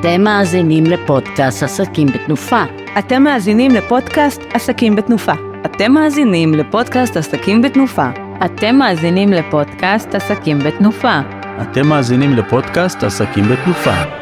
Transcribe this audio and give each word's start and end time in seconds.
אתם 0.00 0.20
מאזינים 0.24 0.84
לפודקאסט 0.84 1.62
עסקים 1.62 2.06
בתנופה. 2.06 2.62
אתם 2.98 3.22
מאזינים 3.22 3.70
לפודקאסט 3.70 4.42
עסקים 4.54 4.96
בתנופה. 4.96 5.32
אתם 5.64 5.92
מאזינים 5.92 6.54
לפודקאסט 6.54 7.16
עסקים 7.16 7.62
בתנופה. 7.62 8.06
אתם 8.44 8.76
מאזינים 8.76 9.32
לפודקאסט 9.32 10.14
עסקים 10.14 10.58
בתנופה. 10.58 11.20
אתם 11.62 11.86
מאזינים 11.86 12.32
לפודקאסט 12.32 13.04
עסקים 13.04 13.48
בתנופה. 13.48 14.19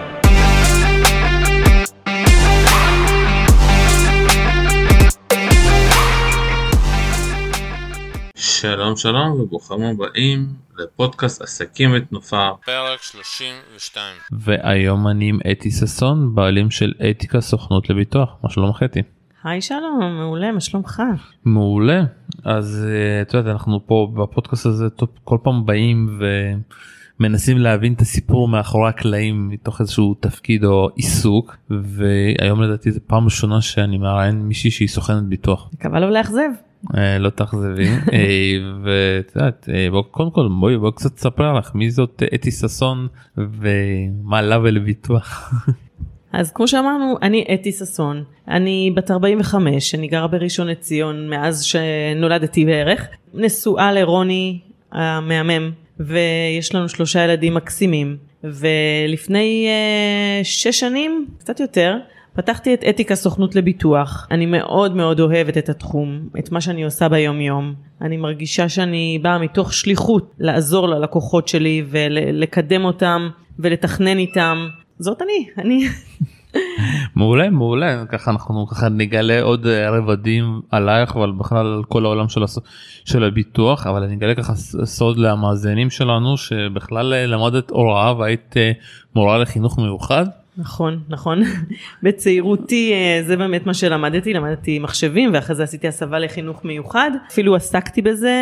שלום 8.60 8.96
שלום 8.96 9.40
וברוכים 9.40 9.82
הבאים 9.82 10.46
לפודקאסט 10.78 11.42
עסקים 11.42 11.92
בתנופה 11.92 12.48
פרק 12.64 13.02
32 13.02 14.16
והיום 14.32 15.08
אני 15.08 15.28
עם 15.28 15.38
אתי 15.52 15.70
ששון 15.70 16.34
בעלים 16.34 16.70
של 16.70 16.92
אתיקה 17.10 17.40
סוכנות 17.40 17.90
לביטוח 17.90 18.36
מה 18.42 18.50
שלומך 18.50 18.82
אתי? 18.84 19.02
היי 19.44 19.60
שלום 19.60 20.16
מעולה 20.18 20.52
מה 20.52 20.60
שלומך? 20.60 21.02
מעולה 21.44 22.02
אז 22.44 22.86
אה, 22.88 23.22
את 23.22 23.34
יודעת 23.34 23.52
אנחנו 23.52 23.86
פה 23.86 24.12
בפודקאסט 24.14 24.66
הזה 24.66 24.86
כל 25.24 25.38
פעם 25.42 25.66
באים 25.66 26.20
ומנסים 27.20 27.58
להבין 27.58 27.92
את 27.92 28.00
הסיפור 28.00 28.48
מאחורי 28.48 28.88
הקלעים 28.88 29.48
מתוך 29.48 29.80
איזשהו 29.80 30.14
תפקיד 30.20 30.64
או 30.64 30.88
עיסוק 30.96 31.56
והיום 31.70 32.62
לדעתי 32.62 32.92
זה 32.92 33.00
פעם 33.00 33.24
ראשונה 33.24 33.60
שאני 33.60 33.98
מראיין 33.98 34.42
מישהי 34.42 34.70
שהיא 34.70 34.88
סוכנת 34.88 35.22
ביטוח. 35.22 35.70
מקווה 35.74 36.00
לא 36.00 36.10
לאכזב. 36.10 36.50
אה, 36.96 37.18
לא 37.18 37.30
תאכזבי 37.30 37.88
אה, 38.12 38.54
ואת 38.82 39.36
יודעת 39.36 39.68
בוא 39.90 40.02
קודם 40.10 40.30
כל 40.30 40.48
בואי 40.60 40.78
בוא 40.78 40.90
קצת 40.90 41.14
תספר 41.14 41.52
לך 41.52 41.74
מי 41.74 41.90
זאת 41.90 42.22
אתי 42.34 42.50
ששון 42.50 43.08
ומה 43.36 44.42
לה 44.42 44.58
ולביטוח. 44.58 45.52
אז 46.32 46.52
כמו 46.52 46.68
שאמרנו 46.68 47.16
אני 47.22 47.44
אתי 47.54 47.72
ששון 47.72 48.24
אני 48.48 48.92
בת 48.96 49.10
45 49.10 49.94
אני 49.94 50.08
גרה 50.08 50.26
בראשון 50.26 50.66
לציון 50.66 51.28
מאז 51.30 51.62
שנולדתי 51.62 52.64
בערך 52.64 53.08
נשואה 53.34 53.92
לרוני 53.92 54.60
המהמם 54.92 55.70
ויש 56.00 56.74
לנו 56.74 56.88
שלושה 56.88 57.24
ילדים 57.24 57.54
מקסימים 57.54 58.16
ולפני 58.44 59.68
uh, 59.68 60.44
שש 60.44 60.80
שנים 60.80 61.26
קצת 61.38 61.60
יותר 61.60 61.96
פתחתי 62.34 62.74
את 62.74 62.84
אתיקה 62.88 63.14
סוכנות 63.14 63.54
לביטוח. 63.54 64.26
אני 64.30 64.46
מאוד 64.46 64.96
מאוד 64.96 65.20
אוהבת 65.20 65.58
את 65.58 65.68
התחום, 65.68 66.28
את 66.38 66.52
מה 66.52 66.60
שאני 66.60 66.84
עושה 66.84 67.08
ביום 67.08 67.40
יום. 67.40 67.74
אני 68.00 68.16
מרגישה 68.16 68.68
שאני 68.68 69.18
באה 69.22 69.38
מתוך 69.38 69.74
שליחות 69.74 70.34
לעזור 70.38 70.88
ללקוחות 70.88 71.48
שלי 71.48 71.84
ולקדם 71.88 72.84
אותם 72.84 73.28
ולתכנן 73.58 74.18
איתם. 74.18 74.68
זאת 74.98 75.22
אני, 75.22 75.46
אני. 75.58 75.84
מעולה 77.14 77.50
מעולה 77.50 78.06
ככה 78.06 78.30
אנחנו 78.30 78.66
ככה 78.66 78.88
נגלה 78.88 79.42
עוד 79.42 79.66
אה, 79.66 79.90
רבדים 79.90 80.60
עלייך 80.70 81.16
אבל 81.16 81.32
בכלל 81.32 81.66
על 81.66 81.82
כל 81.88 82.04
העולם 82.04 82.28
של, 82.28 82.42
הס... 82.42 82.58
של 83.04 83.24
הביטוח 83.24 83.86
אבל 83.86 84.02
אני 84.02 84.14
אגלה 84.14 84.34
ככה 84.34 84.54
סוד 84.84 85.18
למאזינים 85.18 85.90
שלנו 85.90 86.36
שבכלל 86.36 87.14
אה, 87.14 87.26
למדת 87.26 87.70
הוראה 87.70 88.18
והיית 88.18 88.54
אה, 88.56 88.72
מורה 89.14 89.38
לחינוך 89.38 89.78
מיוחד. 89.78 90.26
נכון 90.58 91.00
נכון. 91.08 91.42
בצעירותי 92.02 92.92
אה, 92.92 93.22
זה 93.26 93.36
באמת 93.36 93.66
מה 93.66 93.74
שלמדתי 93.74 94.32
למדתי 94.32 94.78
מחשבים 94.78 95.30
ואחרי 95.34 95.56
זה 95.56 95.62
עשיתי 95.62 95.88
הסבה 95.88 96.18
לחינוך 96.18 96.64
מיוחד. 96.64 97.10
אפילו 97.30 97.56
עסקתי 97.56 98.02
בזה 98.02 98.34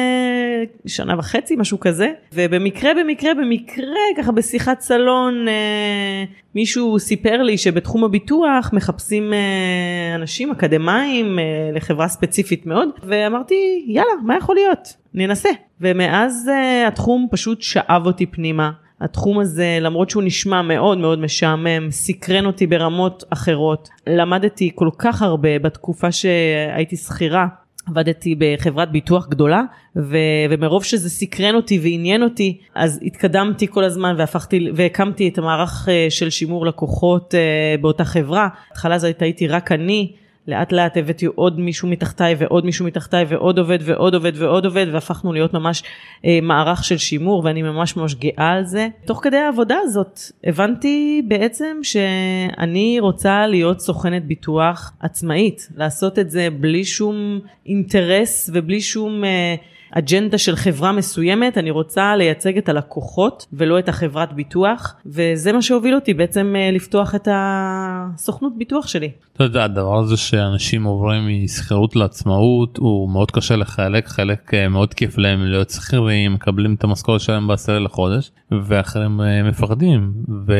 שנה 0.86 1.18
וחצי 1.18 1.56
משהו 1.56 1.80
כזה. 1.80 2.12
ובמקרה 2.32 2.90
במקרה 2.94 3.34
במקרה 3.34 3.86
ככה 4.16 4.32
בשיחת 4.32 4.80
סלון 4.80 5.48
אה, 5.48 6.24
מישהו 6.54 6.98
סיפר 6.98 7.42
לי 7.42 7.58
שבתחום 7.58 8.04
הביטוח 8.04 8.70
מחפשים 8.72 9.32
אה, 9.32 10.14
אנשים 10.14 10.50
אקדמאים 10.50 11.38
לחברה 11.74 12.08
ספציפית 12.08 12.66
מאוד 12.66 12.88
ואמרתי 13.02 13.84
יאללה 13.86 14.12
מה 14.22 14.36
יכול 14.36 14.54
להיות? 14.54 14.96
ננסה. 15.14 15.48
ומאז 15.80 16.50
התחום 16.86 17.26
פשוט 17.30 17.62
שאב 17.62 18.06
אותי 18.06 18.26
פנימה. 18.26 18.70
התחום 19.00 19.38
הזה 19.38 19.78
למרות 19.80 20.10
שהוא 20.10 20.22
נשמע 20.22 20.62
מאוד 20.62 20.98
מאוד 20.98 21.18
משעמם 21.18 21.90
סקרן 21.90 22.46
אותי 22.46 22.66
ברמות 22.66 23.24
אחרות 23.30 23.88
למדתי 24.06 24.70
כל 24.74 24.88
כך 24.98 25.22
הרבה 25.22 25.58
בתקופה 25.58 26.12
שהייתי 26.12 26.96
שכירה 26.96 27.46
עבדתי 27.88 28.34
בחברת 28.38 28.92
ביטוח 28.92 29.28
גדולה 29.28 29.62
ו- 29.96 30.16
ומרוב 30.50 30.84
שזה 30.84 31.10
סקרן 31.10 31.54
אותי 31.54 31.78
ועניין 31.78 32.22
אותי 32.22 32.58
אז 32.74 33.00
התקדמתי 33.02 33.66
כל 33.68 33.84
הזמן 33.84 34.14
והפכתי 34.18 34.70
והקמתי 34.74 35.28
את 35.28 35.38
המערך 35.38 35.88
אה, 35.88 36.06
של 36.10 36.30
שימור 36.30 36.66
לקוחות 36.66 37.34
אה, 37.34 37.74
באותה 37.80 38.04
חברה. 38.04 38.48
התחלה 38.70 38.98
זאת 38.98 39.22
הייתי 39.22 39.48
רק 39.48 39.72
אני 39.72 40.12
לאט 40.48 40.72
לאט 40.72 40.96
הבאתי 40.96 41.26
עוד 41.26 41.60
מישהו 41.60 41.88
מתחתיי 41.88 42.34
ועוד 42.38 42.64
מישהו 42.64 42.86
מתחתיי 42.86 43.24
ועוד 43.28 43.58
עובד 43.58 43.78
ועוד 43.82 44.14
עובד 44.14 44.32
ועוד 44.34 44.64
עובד 44.64 44.86
והפכנו 44.92 45.32
להיות 45.32 45.54
ממש 45.54 45.82
אה, 46.24 46.38
מערך 46.42 46.84
של 46.84 46.98
שימור 46.98 47.42
ואני 47.44 47.62
ממש 47.62 47.96
ממש 47.96 48.14
גאה 48.14 48.52
על 48.52 48.64
זה. 48.64 48.88
תוך 49.04 49.20
כדי 49.22 49.36
העבודה 49.36 49.76
הזאת 49.82 50.20
הבנתי 50.44 51.22
בעצם 51.28 51.78
שאני 51.82 52.96
רוצה 53.00 53.46
להיות 53.46 53.80
סוכנת 53.80 54.24
ביטוח 54.24 54.92
עצמאית, 55.00 55.68
לעשות 55.76 56.18
את 56.18 56.30
זה 56.30 56.48
בלי 56.60 56.84
שום 56.84 57.40
אינטרס 57.66 58.50
ובלי 58.54 58.80
שום... 58.80 59.24
אה, 59.24 59.54
אג'נדה 59.90 60.38
של 60.38 60.56
חברה 60.56 60.92
מסוימת, 60.92 61.58
אני 61.58 61.70
רוצה 61.70 62.16
לייצג 62.16 62.58
את 62.58 62.68
הלקוחות 62.68 63.46
ולא 63.52 63.78
את 63.78 63.88
החברת 63.88 64.32
ביטוח, 64.32 64.94
וזה 65.06 65.52
מה 65.52 65.62
שהוביל 65.62 65.94
אותי 65.94 66.14
בעצם 66.14 66.54
אה, 66.56 66.70
לפתוח 66.70 67.14
את 67.14 67.28
הסוכנות 67.30 68.52
ביטוח 68.58 68.86
שלי. 68.86 69.10
אתה 69.32 69.44
יודע, 69.44 69.64
הדבר 69.64 69.98
הזה 69.98 70.16
שאנשים 70.16 70.84
עוברים 70.84 71.44
משכירות 71.44 71.96
לעצמאות 71.96 72.76
הוא 72.76 73.10
מאוד 73.10 73.30
קשה 73.30 73.56
לחלק, 73.56 74.08
חלק 74.08 74.54
אה, 74.54 74.68
מאוד 74.68 74.94
כיף 74.94 75.18
להם 75.18 75.44
להיות 75.44 75.70
שכירים, 75.70 76.34
מקבלים 76.34 76.74
את 76.74 76.84
המשכורת 76.84 77.20
שלהם 77.20 77.46
בעשרה 77.48 77.78
לחודש, 77.78 78.30
ואחרים 78.50 79.20
אה, 79.20 79.42
מפחדים. 79.42 80.12
ו... 80.46 80.54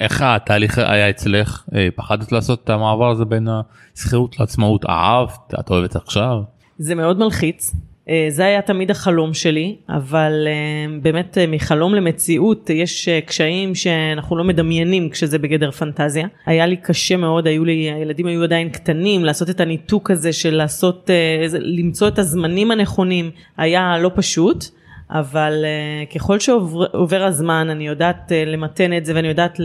איך 0.00 0.22
התהליך 0.22 0.78
היה 0.78 1.10
אצלך? 1.10 1.64
פחדת 1.94 2.32
לעשות 2.32 2.64
את 2.64 2.70
המעבר 2.70 3.10
הזה 3.10 3.24
בין 3.24 3.48
השכירות 3.96 4.40
לעצמאות? 4.40 4.84
אהבת? 4.88 5.54
את 5.60 5.70
אוהבת 5.70 5.96
עכשיו? 5.96 6.42
זה 6.78 6.94
מאוד 6.94 7.18
מלחיץ. 7.18 7.72
אה, 8.08 8.26
זה 8.28 8.44
היה 8.44 8.62
תמיד 8.62 8.90
החלום 8.90 9.34
שלי, 9.34 9.76
אבל 9.88 10.48
אה, 10.48 10.98
באמת 11.02 11.38
אה, 11.38 11.46
מחלום 11.46 11.94
למציאות 11.94 12.70
יש 12.70 13.08
קשיים 13.26 13.74
שאנחנו 13.74 14.36
לא 14.36 14.44
מדמיינים 14.44 15.10
כשזה 15.10 15.38
בגדר 15.38 15.70
פנטזיה. 15.70 16.26
היה 16.46 16.66
לי 16.66 16.76
קשה 16.76 17.16
מאוד, 17.16 17.46
היו 17.46 17.64
לי, 17.64 17.92
הילדים 17.92 18.26
היו 18.26 18.42
עדיין 18.42 18.68
קטנים, 18.68 19.24
לעשות 19.24 19.50
את 19.50 19.60
הניתוק 19.60 20.10
הזה 20.10 20.32
של 20.32 20.54
לעשות, 20.54 21.10
למצוא 21.52 22.08
את 22.08 22.18
הזמנים 22.18 22.70
הנכונים, 22.70 23.30
היה 23.56 23.98
לא 23.98 24.10
פשוט. 24.14 24.64
אבל 25.14 25.64
uh, 25.64 26.14
ככל 26.14 26.40
שעובר 26.40 27.22
הזמן 27.22 27.70
אני 27.70 27.86
יודעת 27.86 28.32
uh, 28.32 28.48
למתן 28.48 28.96
את 28.96 29.04
זה 29.04 29.14
ואני 29.14 29.28
יודעת 29.28 29.56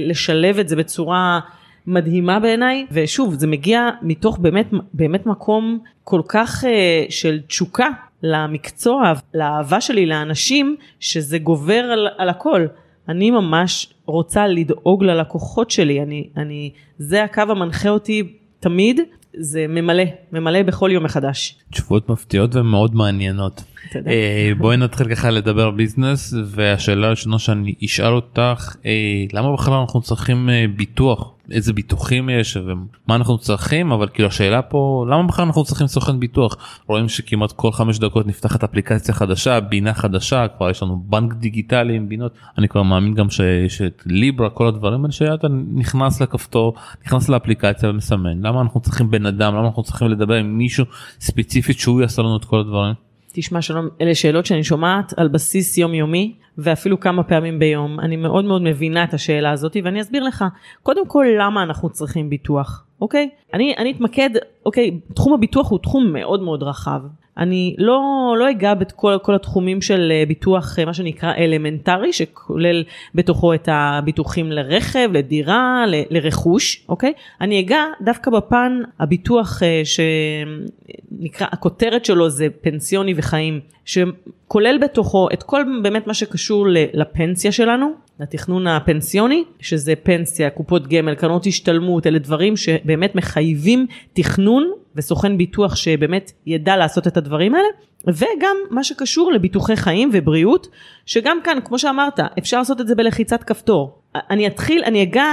לשלב 0.00 0.58
את 0.58 0.68
זה 0.68 0.76
בצורה 0.76 1.40
מדהימה 1.86 2.40
בעיניי 2.40 2.86
ושוב 2.90 3.34
זה 3.34 3.46
מגיע 3.46 3.88
מתוך 4.02 4.38
באמת 4.38 4.66
באמת 4.94 5.26
מקום 5.26 5.78
כל 6.04 6.20
כך 6.28 6.64
uh, 6.64 6.66
של 7.08 7.40
תשוקה 7.46 7.88
למקצוע 8.22 9.12
לאהבה 9.34 9.80
שלי 9.80 10.06
לאנשים 10.06 10.76
שזה 11.00 11.38
גובר 11.38 11.84
על, 11.92 12.08
על 12.18 12.28
הכל 12.28 12.66
אני 13.08 13.30
ממש 13.30 13.92
רוצה 14.06 14.46
לדאוג 14.46 15.04
ללקוחות 15.04 15.70
שלי 15.70 16.02
אני 16.02 16.28
אני 16.36 16.70
זה 16.98 17.24
הקו 17.24 17.42
המנחה 17.48 17.88
אותי 17.88 18.22
תמיד 18.60 19.00
זה 19.38 19.66
ממלא 19.68 20.02
ממלא 20.32 20.62
בכל 20.62 20.90
יום 20.92 21.04
מחדש. 21.04 21.58
תשובות 21.70 22.08
מפתיעות 22.08 22.56
ומאוד 22.56 22.94
מעניינות. 22.94 23.64
אה, 24.06 24.52
בואי 24.58 24.76
נתחיל 24.76 25.14
ככה 25.14 25.30
לדבר 25.30 25.70
ביזנס 25.70 26.34
והשאלה 26.46 27.06
הראשונה 27.06 27.38
שאני 27.38 27.74
אשאל 27.84 28.12
אותך 28.12 28.76
אה, 28.86 29.24
למה 29.32 29.52
בכלל 29.52 29.74
אנחנו 29.74 30.00
צריכים 30.00 30.50
אה, 30.50 30.64
ביטוח? 30.76 31.32
איזה 31.50 31.72
ביטוחים 31.72 32.28
יש 32.30 32.56
ומה 32.56 33.14
אנחנו 33.16 33.38
צריכים? 33.38 33.92
אבל 33.92 34.08
כאילו 34.08 34.28
השאלה 34.28 34.62
פה 34.62 35.06
למה 35.10 35.22
בכלל 35.22 35.44
אנחנו 35.44 35.64
צריכים 35.64 35.86
סוכן 35.86 36.20
ביטוח? 36.20 36.56
רואים 36.86 37.08
שכמעט 37.08 37.52
כל 37.52 37.72
חמש 37.72 37.98
דקות 37.98 38.26
נפתחת 38.26 38.64
אפליקציה 38.64 39.14
חדשה 39.14 39.60
בינה 39.60 39.94
חדשה 39.94 40.48
כבר 40.48 40.70
יש 40.70 40.82
לנו 40.82 41.02
בנק 41.06 41.34
דיגיטלי 41.34 41.96
עם 41.96 42.08
בינות. 42.08 42.32
אני 42.58 42.68
כבר 42.68 42.82
מאמין 42.82 43.14
גם 43.14 43.30
שיש 43.30 43.82
את 43.82 44.02
ליברה 44.06 44.50
כל 44.50 44.66
הדברים 44.66 45.00
האלה 45.00 45.12
שאתה 45.12 45.46
נכנס 45.74 46.22
לכפתור 46.22 46.74
נכנס 47.06 47.28
לאפליקציה 47.28 47.90
ומסמן. 47.90 48.42
למה 48.42 48.60
אנחנו 48.60 48.80
צריכים 48.80 49.10
בן 49.10 49.26
אדם? 49.26 49.54
למה 49.54 49.66
אנחנו 49.66 49.82
צריכים 49.82 50.08
לדבר 50.08 50.34
עם 50.34 50.58
מישהו 50.58 50.84
ספציפית 51.20 51.78
שהוא 51.78 52.00
יעשה 52.00 52.22
לנו 52.22 52.36
את 52.36 52.44
כל 52.44 52.60
הדברים. 52.60 53.05
תשמע 53.38 53.62
שלום, 53.62 53.88
אלה 54.00 54.14
שאלות 54.14 54.46
שאני 54.46 54.64
שומעת 54.64 55.18
על 55.18 55.28
בסיס 55.28 55.78
יומיומי 55.78 56.34
ואפילו 56.58 57.00
כמה 57.00 57.22
פעמים 57.22 57.58
ביום. 57.58 58.00
אני 58.00 58.16
מאוד 58.16 58.44
מאוד 58.44 58.62
מבינה 58.62 59.04
את 59.04 59.14
השאלה 59.14 59.50
הזאת 59.50 59.76
ואני 59.84 60.00
אסביר 60.00 60.24
לך. 60.24 60.44
קודם 60.82 61.06
כל 61.06 61.26
למה 61.40 61.62
אנחנו 61.62 61.90
צריכים 61.90 62.30
ביטוח, 62.30 62.84
אוקיי? 63.00 63.28
אני, 63.54 63.74
אני 63.78 63.92
אתמקד, 63.92 64.30
אוקיי, 64.66 65.00
תחום 65.14 65.32
הביטוח 65.32 65.70
הוא 65.70 65.78
תחום 65.78 66.12
מאוד 66.12 66.42
מאוד 66.42 66.62
רחב. 66.62 67.00
אני 67.38 67.74
לא, 67.78 68.34
לא 68.38 68.50
אגע 68.50 68.74
בכל 68.74 69.16
כל 69.22 69.34
התחומים 69.34 69.82
של 69.82 70.12
אה, 70.12 70.26
ביטוח, 70.28 70.78
אה, 70.78 70.84
מה 70.84 70.94
שנקרא 70.94 71.34
אלמנטרי, 71.34 72.12
שכולל 72.12 72.84
בתוכו 73.14 73.54
את 73.54 73.68
הביטוחים 73.72 74.52
לרכב, 74.52 75.08
לדירה, 75.12 75.84
ל, 75.88 75.94
לרכוש, 76.10 76.84
אוקיי? 76.88 77.12
אני 77.40 77.60
אגע 77.60 77.84
דווקא 78.02 78.30
בפן 78.30 78.80
הביטוח 79.00 79.62
אה, 79.62 79.82
שנקרא, 79.84 81.46
הכותרת 81.52 82.04
שלו 82.04 82.30
זה 82.30 82.46
פנסיוני 82.60 83.14
וחיים, 83.16 83.60
שכולל 83.84 84.78
בתוכו 84.82 85.28
את 85.32 85.42
כל 85.42 85.62
באמת 85.82 86.06
מה 86.06 86.14
שקשור 86.14 86.66
לפנסיה 86.92 87.52
שלנו, 87.52 87.92
לתכנון 88.20 88.66
הפנסיוני, 88.66 89.44
שזה 89.60 89.94
פנסיה, 89.96 90.50
קופות 90.50 90.88
גמל, 90.88 91.14
קרנות 91.14 91.46
השתלמות, 91.46 92.06
אלה 92.06 92.18
דברים 92.18 92.56
שבאמת 92.56 93.14
מחייבים 93.14 93.86
תכנון 94.12 94.70
וסוכן 94.96 95.38
ביטוח 95.38 95.76
שבאמת 95.76 96.32
ידע 96.46 96.76
לעשות 96.76 97.06
את 97.06 97.16
הדברים 97.16 97.54
האלה, 97.54 97.68
וגם 98.06 98.56
מה 98.70 98.84
שקשור 98.84 99.32
לביטוחי 99.32 99.76
חיים 99.76 100.10
ובריאות, 100.12 100.68
שגם 101.06 101.38
כאן, 101.44 101.58
כמו 101.64 101.78
שאמרת, 101.78 102.20
אפשר 102.38 102.58
לעשות 102.58 102.80
את 102.80 102.86
זה 102.86 102.94
בלחיצת 102.94 103.44
כפתור. 103.44 103.98
אני 104.14 104.46
אתחיל, 104.46 104.82
אני 104.84 105.02
אגע 105.02 105.26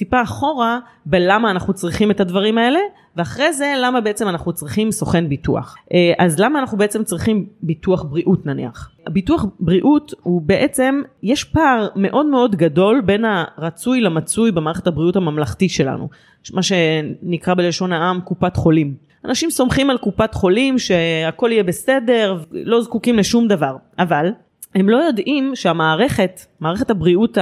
טיפה 0.00 0.22
אחורה 0.22 0.78
בלמה 1.06 1.50
אנחנו 1.50 1.72
צריכים 1.72 2.10
את 2.10 2.20
הדברים 2.20 2.58
האלה, 2.58 2.78
ואחרי 3.16 3.52
זה 3.52 3.74
למה 3.78 4.00
בעצם 4.00 4.28
אנחנו 4.28 4.52
צריכים 4.52 4.90
סוכן 4.90 5.28
ביטוח. 5.28 5.76
אה, 5.94 6.12
אז 6.18 6.40
למה 6.40 6.58
אנחנו 6.58 6.78
בעצם 6.78 7.04
צריכים 7.04 7.46
ביטוח 7.62 8.02
בריאות 8.02 8.46
נניח? 8.46 8.90
ביטוח 9.08 9.46
בריאות 9.60 10.14
הוא 10.22 10.42
בעצם, 10.42 11.02
יש 11.22 11.44
פער 11.44 11.88
מאוד 11.96 12.26
מאוד 12.26 12.56
גדול 12.56 13.00
בין 13.00 13.24
הרצוי 13.24 14.00
למצוי 14.00 14.52
במערכת 14.52 14.86
הבריאות 14.86 15.16
הממלכתי 15.16 15.68
שלנו, 15.68 16.08
מה 16.52 16.62
שנקרא 16.62 17.54
בלשון 17.54 17.92
העם 17.92 18.20
קופת 18.20 18.56
חולים. 18.56 18.94
אנשים 19.24 19.50
סומכים 19.50 19.90
על 19.90 19.98
קופת 19.98 20.34
חולים 20.34 20.78
שהכל 20.78 21.48
יהיה 21.52 21.62
בסדר, 21.62 22.38
לא 22.52 22.82
זקוקים 22.82 23.18
לשום 23.18 23.48
דבר, 23.48 23.76
אבל 23.98 24.30
הם 24.74 24.88
לא 24.88 24.96
יודעים 24.96 25.52
שהמערכת, 25.54 26.40
מערכת 26.60 26.90
הבריאות 26.90 27.38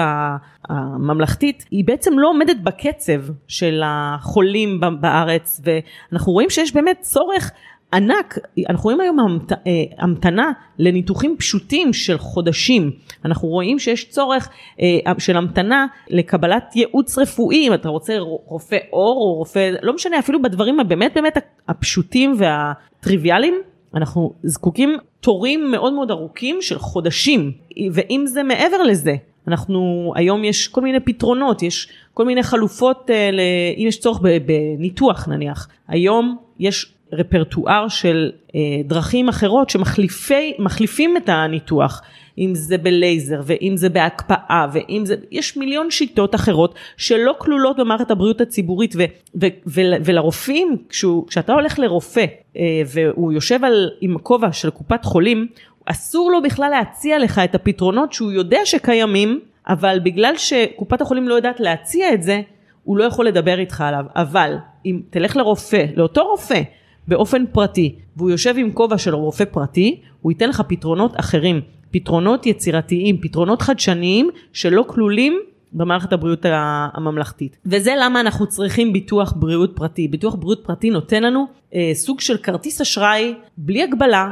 הממלכתית, 0.69 1.64
היא 1.70 1.84
בעצם 1.84 2.19
לא 2.19 2.28
עומדת 2.28 2.56
בקצב 2.62 3.20
של 3.48 3.82
החולים 3.84 4.80
בארץ, 5.00 5.60
ואנחנו 5.64 6.32
רואים 6.32 6.50
שיש 6.50 6.75
באמת 6.75 6.98
צורך 7.00 7.52
ענק, 7.92 8.38
אנחנו 8.69 8.84
רואים 8.84 9.00
היום 9.00 9.20
המת, 9.20 9.52
אה, 9.52 9.56
המתנה 9.98 10.52
לניתוחים 10.78 11.36
פשוטים 11.38 11.92
של 11.92 12.19
חודשים, 12.19 12.90
אנחנו 13.25 13.48
רואים 13.48 13.78
שיש 13.78 14.08
צורך 14.08 14.48
אה, 14.80 15.12
של 15.19 15.36
המתנה 15.36 15.86
לקבלת 16.08 16.76
ייעוץ 16.76 17.19
רפואי, 17.19 17.69
אם 17.69 17.75
אתה 17.75 17.88
רוצה 17.88 18.19
רופא 18.19 18.78
עור 18.90 19.16
או 19.16 19.34
רופא, 19.34 19.70
לא 19.82 19.94
משנה, 19.94 20.19
אפילו 20.19 20.42
בדברים 20.42 20.80
הבאמת 20.80 21.14
באמת 21.14 21.38
הפשוטים 21.69 22.34
והטריוויאליים, 22.38 23.54
אנחנו 23.94 24.32
זקוקים 24.43 24.96
תורים 25.20 25.70
מאוד 25.70 25.93
מאוד 25.93 26.11
ארוכים 26.11 26.62
של 26.62 26.79
חודשים, 26.79 27.52
ואם 27.93 28.25
זה 28.26 28.43
מעבר 28.43 28.82
לזה, 28.82 29.14
אנחנו, 29.49 30.12
היום 30.17 30.44
יש 30.44 30.69
כל 30.69 30.81
מיני 30.81 31.00
פתרונות, 31.00 31.62
יש 31.62 31.88
כל 32.14 32.25
מיני 32.25 32.43
חלופות, 32.43 33.11
אה, 33.11 33.31
אם 33.76 33.85
יש 33.88 34.00
צורך 34.00 34.20
בניתוח 34.46 35.29
נניח, 35.29 35.69
היום 35.88 36.37
יש 36.58 36.93
רפרטואר 37.12 37.88
של 37.88 38.32
אה, 38.55 38.61
דרכים 38.85 39.29
אחרות 39.29 39.70
שמחליפים 39.70 41.17
את 41.17 41.29
הניתוח, 41.29 42.02
אם 42.38 42.55
זה 42.55 42.79
בלייזר 42.79 43.40
ואם 43.44 43.73
זה 43.76 43.88
בהקפאה 43.88 44.67
ואם 44.73 45.02
זה, 45.06 45.14
יש 45.31 45.56
מיליון 45.56 45.90
שיטות 45.90 46.35
אחרות 46.35 46.75
שלא 46.96 47.35
כלולות 47.38 47.76
במערכת 47.76 48.11
הבריאות 48.11 48.40
הציבורית 48.40 48.94
ו, 48.96 48.99
ו, 49.43 49.46
ו, 49.67 49.81
ולרופאים, 50.05 50.76
כשהוא, 50.88 51.26
כשאתה 51.29 51.52
הולך 51.52 51.79
לרופא 51.79 52.25
אה, 52.56 52.82
והוא 52.87 53.32
יושב 53.32 53.64
על, 53.64 53.90
עם 54.00 54.19
כובע 54.19 54.52
של 54.52 54.70
קופת 54.70 55.05
חולים, 55.05 55.46
אסור 55.85 56.31
לו 56.31 56.43
בכלל 56.43 56.70
להציע 56.70 57.19
לך 57.19 57.38
את 57.38 57.55
הפתרונות 57.55 58.12
שהוא 58.12 58.32
יודע 58.32 58.61
שקיימים, 58.64 59.40
אבל 59.69 60.00
בגלל 60.02 60.37
שקופת 60.37 61.00
החולים 61.00 61.29
לא 61.29 61.35
יודעת 61.35 61.61
להציע 61.61 62.14
את 62.14 62.23
זה, 62.23 62.40
הוא 62.85 62.99
לא 62.99 63.05
יכול 63.05 63.26
לדבר 63.26 63.58
איתך 63.58 63.81
עליו, 63.81 64.05
אבל 64.17 64.55
אם 64.87 65.00
תלך 65.11 65.37
לרופא, 65.37 65.85
לאותו 65.96 66.26
רופא, 66.31 66.62
באופן 67.08 67.44
פרטי, 67.52 67.94
והוא 68.17 68.31
יושב 68.31 68.55
עם 68.58 68.73
כובע 68.73 68.99
של 68.99 69.14
רופא 69.14 69.44
פרטי, 69.44 70.00
הוא 70.23 70.32
ייתן 70.32 70.49
לך 70.49 70.62
פתרונות 70.69 71.20
אחרים, 71.20 71.61
פתרונות 71.90 72.46
יצירתיים, 72.46 73.19
פתרונות 73.20 73.62
חדשניים 73.62 74.31
שלא 74.52 74.85
כלולים 74.87 75.40
במערכת 75.73 76.12
הבריאות 76.12 76.46
הממלכתית. 76.94 77.56
וזה 77.67 77.94
למה 78.00 78.20
אנחנו 78.20 78.46
צריכים 78.46 78.93
ביטוח 78.93 79.32
בריאות 79.37 79.76
פרטי. 79.76 80.08
ביטוח 80.08 80.35
בריאות 80.35 80.61
פרטי 80.64 80.90
נותן 80.90 81.23
לנו 81.23 81.46
אה, 81.75 81.90
סוג 81.94 82.20
של 82.20 82.37
כרטיס 82.37 82.81
אשראי 82.81 83.35
בלי 83.56 83.82
הגבלה 83.82 84.31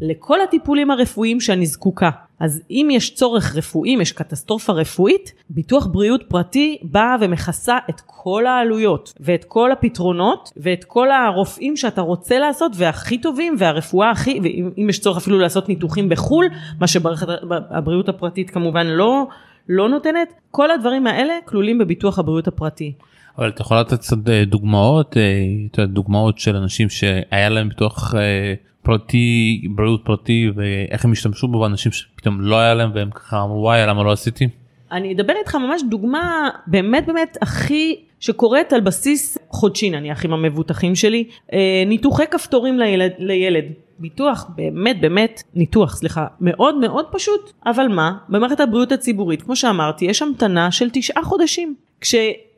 לכל 0.00 0.40
הטיפולים 0.40 0.90
הרפואיים 0.90 1.40
שאני 1.40 1.66
זקוקה. 1.66 2.10
אז 2.42 2.62
אם 2.70 2.88
יש 2.90 3.14
צורך 3.14 3.56
רפואי, 3.56 3.94
אם 3.94 4.00
יש 4.00 4.12
קטסטרופה 4.12 4.72
רפואית, 4.72 5.32
ביטוח 5.50 5.86
בריאות 5.86 6.24
פרטי 6.28 6.78
בא 6.82 7.16
ומכסה 7.20 7.78
את 7.90 8.00
כל 8.06 8.46
העלויות 8.46 9.14
ואת 9.20 9.44
כל 9.44 9.72
הפתרונות 9.72 10.52
ואת 10.56 10.84
כל 10.84 11.10
הרופאים 11.10 11.76
שאתה 11.76 12.00
רוצה 12.00 12.38
לעשות 12.38 12.72
והכי 12.76 13.18
טובים 13.18 13.54
והרפואה 13.58 14.10
הכי, 14.10 14.40
ואם 14.42 14.88
יש 14.88 14.98
צורך 15.00 15.16
אפילו 15.16 15.38
לעשות 15.38 15.68
ניתוחים 15.68 16.08
בחו"ל, 16.08 16.46
מה 16.80 16.86
שהבריאות 16.86 18.08
הפרטית 18.08 18.50
כמובן 18.50 18.86
לא, 18.86 19.26
לא 19.68 19.88
נותנת, 19.88 20.32
כל 20.50 20.70
הדברים 20.70 21.06
האלה 21.06 21.34
כלולים 21.44 21.78
בביטוח 21.78 22.18
הבריאות 22.18 22.48
הפרטי. 22.48 22.92
אבל 23.38 23.48
את 23.48 23.60
יכולה 23.60 23.80
לתת 23.80 23.98
קצת 23.98 24.28
אה, 24.28 24.44
דוגמאות, 24.44 25.16
אה, 25.16 25.86
דוגמאות 25.86 26.38
של 26.38 26.56
אנשים 26.56 26.88
שהיה 26.88 27.48
להם 27.48 27.68
ביטוח 27.68 28.14
אה, 28.14 28.54
פרטי 28.82 29.62
בריאות 29.70 30.00
פרטי 30.04 30.50
ואיך 30.54 31.04
הם 31.04 31.12
השתמשו 31.12 31.48
בו 31.48 31.66
אנשים 31.66 31.92
שפתאום 31.92 32.40
לא 32.40 32.56
היה 32.56 32.74
להם 32.74 32.90
והם 32.94 33.10
ככה 33.10 33.42
אמרו 33.42 33.62
וואי 33.62 33.86
למה 33.86 34.02
לא 34.02 34.12
עשיתי. 34.12 34.48
אני 34.92 35.12
אדבר 35.14 35.32
איתך 35.38 35.54
ממש 35.54 35.82
דוגמה 35.90 36.50
באמת 36.66 37.06
באמת 37.06 37.36
הכי 37.42 37.96
שקורית 38.20 38.72
על 38.72 38.80
בסיס 38.80 39.38
חודשי 39.48 39.90
נניח 39.90 40.24
עם 40.24 40.32
המבוטחים 40.32 40.94
שלי. 40.94 41.24
אה, 41.52 41.82
ניתוחי 41.86 42.26
כפתורים 42.30 42.78
לילד, 42.78 43.12
לילד. 43.18 43.64
ביטוח 43.98 44.50
באמת 44.56 45.00
באמת 45.00 45.42
ניתוח 45.54 45.96
סליחה. 45.96 46.26
מאוד 46.40 46.76
מאוד 46.76 47.06
פשוט 47.12 47.52
אבל 47.66 47.88
מה? 47.88 48.16
במערכת 48.28 48.60
הבריאות 48.60 48.92
הציבורית 48.92 49.42
כמו 49.42 49.56
שאמרתי 49.56 50.04
יש 50.04 50.22
המתנה 50.22 50.70
של 50.70 50.90
תשעה 50.92 51.24
חודשים. 51.24 51.74
כש, 52.00 52.14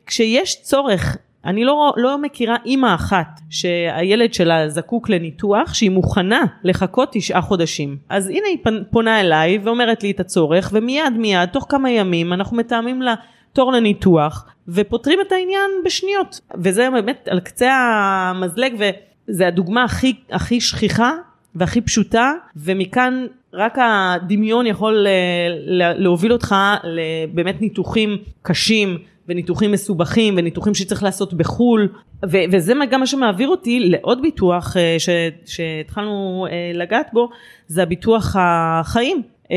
כשיש 0.06 0.62
צורך 0.62 1.16
אני 1.44 1.64
לא, 1.64 1.92
לא 1.96 2.18
מכירה 2.18 2.56
אימא 2.64 2.94
אחת 2.94 3.40
שהילד 3.50 4.34
שלה 4.34 4.68
זקוק 4.68 5.08
לניתוח 5.08 5.74
שהיא 5.74 5.90
מוכנה 5.90 6.44
לחכות 6.64 7.08
תשעה 7.12 7.40
חודשים. 7.40 7.96
אז 8.08 8.28
הנה 8.28 8.46
היא 8.46 8.58
פונה 8.90 9.20
אליי 9.20 9.58
ואומרת 9.62 10.02
לי 10.02 10.10
את 10.10 10.20
הצורך 10.20 10.70
ומיד 10.72 11.12
מיד 11.16 11.48
תוך 11.48 11.66
כמה 11.68 11.90
ימים 11.90 12.32
אנחנו 12.32 12.56
מתאמים 12.56 13.02
לה 13.02 13.14
תור 13.52 13.72
לניתוח 13.72 14.46
ופותרים 14.68 15.20
את 15.20 15.32
העניין 15.32 15.70
בשניות. 15.84 16.40
וזה 16.54 16.88
באמת 16.90 17.28
על 17.30 17.40
קצה 17.40 17.72
המזלג 17.74 18.74
וזה 18.78 19.46
הדוגמה 19.46 19.84
הכי, 19.84 20.14
הכי 20.30 20.60
שכיחה 20.60 21.12
והכי 21.54 21.80
פשוטה 21.80 22.32
ומכאן 22.56 23.26
רק 23.54 23.78
הדמיון 23.80 24.66
יכול 24.66 25.06
אה, 25.06 25.92
להוביל 25.94 26.32
אותך 26.32 26.54
לבאמת 26.84 27.60
ניתוחים 27.60 28.18
קשים 28.42 28.98
וניתוחים 29.28 29.72
מסובכים 29.72 30.34
וניתוחים 30.36 30.74
שצריך 30.74 31.02
לעשות 31.02 31.34
בחו"ל 31.34 31.88
ו- 32.24 32.44
וזה 32.52 32.72
גם 32.90 33.00
מה 33.00 33.06
שמעביר 33.06 33.48
אותי 33.48 33.80
לעוד 33.80 34.22
ביטוח 34.22 34.76
אה, 34.76 34.96
ש- 34.98 35.08
שהתחלנו 35.44 36.46
אה, 36.50 36.70
לגעת 36.74 37.06
בו 37.12 37.28
זה 37.66 37.82
הביטוח 37.82 38.36
החיים. 38.38 39.22
אה, 39.50 39.56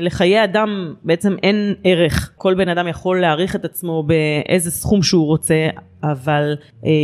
לחיי 0.00 0.44
אדם 0.44 0.94
בעצם 1.04 1.36
אין 1.42 1.74
ערך. 1.84 2.32
כל 2.36 2.54
בן 2.54 2.68
אדם 2.68 2.88
יכול 2.88 3.20
להעריך 3.20 3.56
את 3.56 3.64
עצמו 3.64 4.02
באיזה 4.02 4.70
סכום 4.70 5.02
שהוא 5.02 5.26
רוצה 5.26 5.68
אבל 6.02 6.56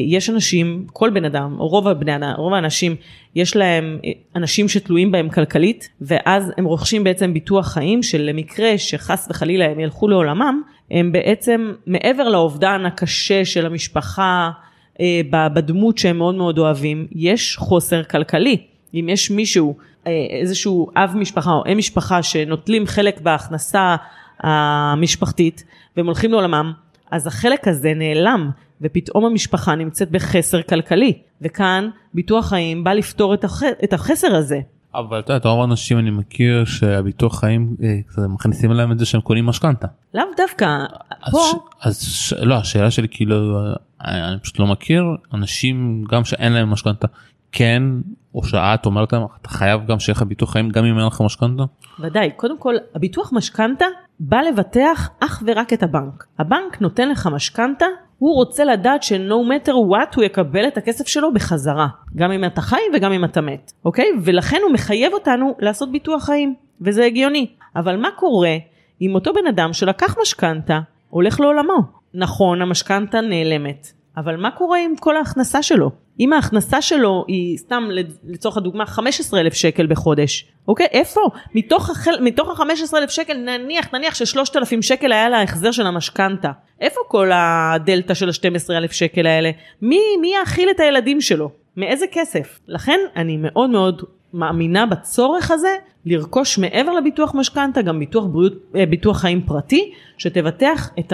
יש 0.07 0.30
אנשים 0.30 0.87
כל 0.92 1.11
בן 1.11 1.25
אדם 1.25 1.57
או 1.59 1.69
רוב 1.69 1.88
הבני 1.88 2.12
רוב 2.37 2.54
האנשים 2.54 2.97
יש 3.35 3.57
להם 3.57 3.99
אנשים 4.37 4.69
שתלויים 4.69 5.12
בהם 5.12 5.28
כלכלית 5.28 5.88
ואז 6.00 6.52
הם 6.57 6.64
רוכשים 6.64 7.04
בעצם 7.04 7.35
ביטוח 7.35 7.66
חיים 7.66 8.02
שלמקרה 8.02 8.78
שחס 8.78 9.28
וחלילה 9.30 9.64
הם 9.64 9.80
ילכו 9.80 10.09
לעולמם 10.09 10.62
הם 10.90 11.12
בעצם 11.12 11.73
מעבר 11.87 12.28
לאובדן 12.28 12.87
הקשה 12.87 13.44
של 13.44 13.66
המשפחה 13.66 14.50
אה, 15.00 15.20
בדמות 15.30 15.99
שהם 15.99 16.18
מאוד 16.18 16.35
מאוד 16.35 16.59
אוהבים, 16.59 17.06
יש 17.12 17.56
חוסר 17.56 18.04
כלכלי. 18.04 18.56
אם 18.94 19.06
יש 19.09 19.30
מישהו, 19.30 19.76
אה, 20.06 20.12
איזשהו 20.40 20.90
אב 20.97 21.12
משפחה 21.16 21.52
או 21.52 21.62
אם 21.73 21.78
משפחה 21.78 22.23
שנוטלים 22.23 22.87
חלק 22.87 23.20
בהכנסה 23.20 23.97
המשפחתית 24.40 25.64
והם 25.97 26.06
הולכים 26.06 26.30
לעולמם, 26.30 26.73
אז 27.11 27.26
החלק 27.26 27.68
הזה 27.68 27.94
נעלם 27.94 28.50
ופתאום 28.80 29.25
המשפחה 29.25 29.75
נמצאת 29.75 30.11
בחסר 30.11 30.62
כלכלי 30.62 31.12
וכאן 31.42 31.88
ביטוח 32.14 32.49
חיים 32.49 32.85
בא 32.85 32.92
לפתור 32.92 33.35
את 33.85 33.92
החסר 33.92 34.35
הזה. 34.35 34.61
אבל 34.94 35.18
אתה 35.18 35.32
יודע, 35.32 35.49
רוב 35.49 35.61
האנשים 35.61 35.99
אני 35.99 36.11
מכיר 36.11 36.64
שהביטוח 36.64 37.40
חיים 37.40 37.76
אה, 37.82 38.28
מכניסים 38.28 38.73
להם 38.73 38.92
את 38.92 38.99
זה 38.99 39.06
שהם 39.06 39.20
קונים 39.20 39.47
משכנתה. 39.47 39.87
לאו 40.14 40.25
דווקא, 40.37 40.66
פה... 41.30 41.38
אז 41.82 42.32
לא, 42.40 42.54
השאלה 42.54 42.90
שלי 42.90 43.09
כאילו, 43.11 43.61
אני 44.04 44.40
פשוט 44.42 44.59
לא 44.59 44.66
מכיר 44.66 45.04
אנשים 45.35 46.04
גם 46.11 46.25
שאין 46.25 46.52
להם 46.52 46.70
משכנתה, 46.70 47.06
כן 47.52 47.82
או 48.35 48.44
שאת 48.44 48.87
אומרת 48.87 49.12
להם 49.12 49.23
אתה 49.40 49.49
חייב 49.49 49.87
גם 49.87 50.00
שיהיה 50.00 50.16
לך 50.16 50.23
ביטוח 50.23 50.52
חיים 50.52 50.68
גם 50.68 50.85
אם 50.85 50.99
אין 50.99 51.06
לך 51.06 51.20
משכנתה? 51.20 51.62
ודאי, 52.00 52.30
קודם 52.37 52.59
כל 52.59 52.75
הביטוח 52.94 53.32
משכנתה 53.32 53.85
בא 54.20 54.40
לבטח 54.40 55.11
אך 55.20 55.42
ורק 55.47 55.73
את 55.73 55.82
הבנק. 55.82 56.26
הבנק 56.38 56.80
נותן 56.80 57.09
לך 57.09 57.26
משכנתה, 57.26 57.87
הוא 58.21 58.35
רוצה 58.35 58.65
לדעת 58.65 59.03
ש-no 59.03 59.15
matter 59.50 59.73
what 59.73 60.17
הוא 60.17 60.25
יקבל 60.25 60.69
את 60.69 60.77
הכסף 60.77 61.07
שלו 61.07 61.35
בחזרה, 61.35 61.87
גם 62.17 62.33
אם 62.33 62.45
אתה 62.45 62.61
חי 62.61 62.81
וגם 62.95 63.12
אם 63.12 63.25
אתה 63.25 63.41
מת, 63.41 63.73
אוקיי? 63.85 64.07
ולכן 64.25 64.57
הוא 64.62 64.73
מחייב 64.73 65.12
אותנו 65.12 65.55
לעשות 65.59 65.93
ביטוח 65.93 66.25
חיים, 66.25 66.55
וזה 66.81 67.05
הגיוני. 67.05 67.47
אבל 67.77 67.97
מה 67.97 68.09
קורה 68.17 68.57
אם 69.03 69.15
אותו 69.15 69.33
בן 69.33 69.47
אדם 69.49 69.73
שלקח 69.73 70.17
משכנתה, 70.23 70.81
הולך 71.09 71.41
לעולמו? 71.41 71.79
נכון, 72.15 72.62
המשכנתה 72.62 73.21
נעלמת, 73.21 73.93
אבל 74.17 74.37
מה 74.37 74.50
קורה 74.50 74.79
עם 74.79 74.97
כל 74.97 75.17
ההכנסה 75.17 75.62
שלו? 75.62 75.90
אם 76.21 76.33
ההכנסה 76.33 76.83
שלו 76.83 77.25
היא 77.29 77.59
סתם 77.59 77.88
לצורך 78.25 78.57
הדוגמה 78.57 78.87
15 78.87 79.40
אלף 79.40 79.55
שקל 79.55 79.87
בחודש, 79.87 80.47
אוקיי? 80.69 80.87
איפה? 80.90 81.21
מתוך, 81.55 81.90
החל, 81.90 82.21
מתוך 82.21 82.61
ה-15 82.61 82.97
אלף 82.97 83.11
שקל 83.11 83.37
נניח, 83.37 83.95
נניח 83.95 84.14
ש-3,000 84.14 84.83
שקל 84.83 85.12
היה 85.12 85.29
לה 85.29 85.43
החזר 85.43 85.71
של 85.71 85.87
המשכנתה. 85.87 86.50
איפה 86.81 87.00
כל 87.09 87.31
הדלתא 87.35 88.14
של 88.14 88.29
ה-12 88.29 88.71
אלף 88.71 88.93
שקל 88.93 89.26
האלה? 89.26 89.50
מי, 89.83 90.00
מי 90.21 90.33
יאכיל 90.40 90.71
את 90.71 90.81
הילדים 90.81 91.21
שלו? 91.21 91.50
מאיזה 91.76 92.07
כסף? 92.12 92.59
לכן 92.69 92.99
אני 93.17 93.37
מאוד 93.37 93.71
מאוד 93.71 94.02
מאמינה 94.35 94.87
בצורך 94.87 95.50
הזה 95.50 95.76
לרכוש 96.05 96.59
מעבר 96.59 96.93
לביטוח 96.93 97.35
משכנתה 97.35 97.83
גם 97.83 97.99
ביטוח 97.99 98.25
בריאות, 98.25 98.52
אה, 98.76 98.87
ביטוח 98.87 99.21
חיים 99.21 99.43
פרטי, 99.43 99.93
שתבטח 100.19 100.90
את 100.99 101.12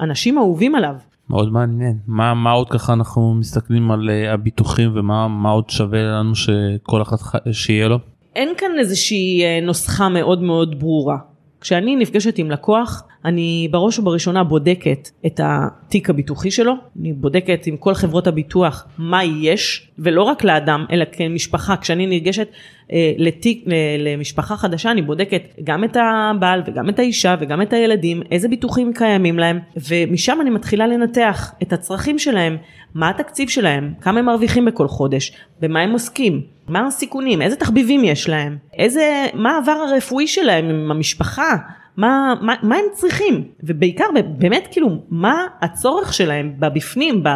האנשים 0.00 0.38
האהובים 0.38 0.74
עליו. 0.74 0.94
מאוד 1.30 1.52
מעניין 1.52 1.98
מה 2.06 2.34
מה 2.34 2.50
עוד 2.50 2.70
ככה 2.70 2.92
אנחנו 2.92 3.34
מסתכלים 3.34 3.90
על 3.90 4.10
uh, 4.10 4.34
הביטוחים 4.34 4.90
ומה 4.94 5.28
מה 5.28 5.50
עוד 5.50 5.70
שווה 5.70 6.02
לנו 6.02 6.34
שכל 6.34 7.02
אחד 7.02 7.16
שיהיה 7.52 7.88
לו. 7.88 7.98
אין 8.36 8.48
כאן 8.58 8.70
איזושהי 8.78 9.44
אה, 9.44 9.60
נוסחה 9.62 10.08
מאוד 10.08 10.42
מאוד 10.42 10.80
ברורה. 10.80 11.16
כשאני 11.60 11.96
נפגשת 11.96 12.38
עם 12.38 12.50
לקוח 12.50 13.02
אני 13.26 13.68
בראש 13.70 13.98
ובראשונה 13.98 14.44
בודקת 14.44 15.10
את 15.26 15.40
התיק 15.44 16.10
הביטוחי 16.10 16.50
שלו, 16.50 16.74
אני 17.00 17.12
בודקת 17.12 17.66
עם 17.66 17.76
כל 17.76 17.94
חברות 17.94 18.26
הביטוח 18.26 18.86
מה 18.98 19.24
יש, 19.24 19.88
ולא 19.98 20.22
רק 20.22 20.44
לאדם, 20.44 20.84
אלא 20.90 21.04
כמשפחה. 21.12 21.76
כשאני 21.76 22.06
ניגשת 22.06 22.48
אה, 22.92 23.12
לתיק, 23.18 23.64
למשפחה 23.98 24.56
חדשה, 24.56 24.90
אני 24.90 25.02
בודקת 25.02 25.42
גם 25.64 25.84
את 25.84 25.96
הבעל 26.00 26.62
וגם 26.66 26.88
את 26.88 26.98
האישה 26.98 27.34
וגם 27.40 27.62
את 27.62 27.72
הילדים, 27.72 28.22
איזה 28.30 28.48
ביטוחים 28.48 28.92
קיימים 28.94 29.38
להם, 29.38 29.58
ומשם 29.88 30.38
אני 30.40 30.50
מתחילה 30.50 30.86
לנתח 30.86 31.52
את 31.62 31.72
הצרכים 31.72 32.18
שלהם, 32.18 32.56
מה 32.94 33.08
התקציב 33.08 33.48
שלהם, 33.48 33.92
כמה 34.00 34.18
הם 34.18 34.26
מרוויחים 34.26 34.64
בכל 34.64 34.88
חודש, 34.88 35.32
במה 35.60 35.80
הם 35.80 35.90
עוסקים, 35.90 36.42
מה 36.68 36.86
הסיכונים, 36.86 37.42
איזה 37.42 37.56
תחביבים 37.56 38.04
יש 38.04 38.28
להם, 38.28 38.56
איזה, 38.78 39.26
מה 39.34 39.50
העבר 39.56 39.72
הרפואי 39.72 40.26
שלהם 40.26 40.64
עם 40.68 40.90
המשפחה. 40.90 41.56
מה, 41.96 42.34
מה, 42.40 42.54
מה 42.62 42.76
הם 42.76 42.84
צריכים? 42.92 43.44
ובעיקר 43.62 44.04
באמת 44.38 44.68
כאילו 44.70 45.02
מה 45.10 45.46
הצורך 45.60 46.14
שלהם 46.14 46.54
בבפנים 46.58 47.22
ב, 47.22 47.28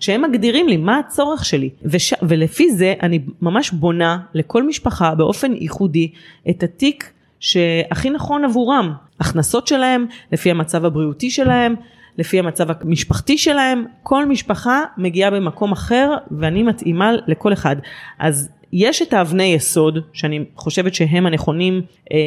שהם 0.00 0.22
מגדירים 0.22 0.68
לי 0.68 0.76
מה 0.76 0.98
הצורך 0.98 1.44
שלי? 1.44 1.70
וש, 1.84 2.14
ולפי 2.22 2.70
זה 2.70 2.94
אני 3.02 3.20
ממש 3.42 3.70
בונה 3.70 4.18
לכל 4.34 4.62
משפחה 4.62 5.14
באופן 5.14 5.52
ייחודי 5.52 6.10
את 6.50 6.62
התיק 6.62 7.12
שהכי 7.40 8.10
נכון 8.10 8.44
עבורם. 8.44 8.92
הכנסות 9.20 9.66
שלהם 9.66 10.06
לפי 10.32 10.50
המצב 10.50 10.84
הבריאותי 10.84 11.30
שלהם 11.30 11.74
לפי 12.18 12.38
המצב 12.38 12.66
המשפחתי 12.70 13.38
שלהם 13.38 13.84
כל 14.02 14.26
משפחה 14.26 14.82
מגיעה 14.98 15.30
במקום 15.30 15.72
אחר 15.72 16.14
ואני 16.30 16.62
מתאימה 16.62 17.12
לכל 17.26 17.52
אחד 17.52 17.76
אז 18.18 18.50
יש 18.72 19.02
את 19.02 19.12
האבני 19.12 19.42
יסוד 19.42 19.98
שאני 20.12 20.44
חושבת 20.56 20.94
שהם 20.94 21.26
הנכונים 21.26 21.82
אה, 22.12 22.18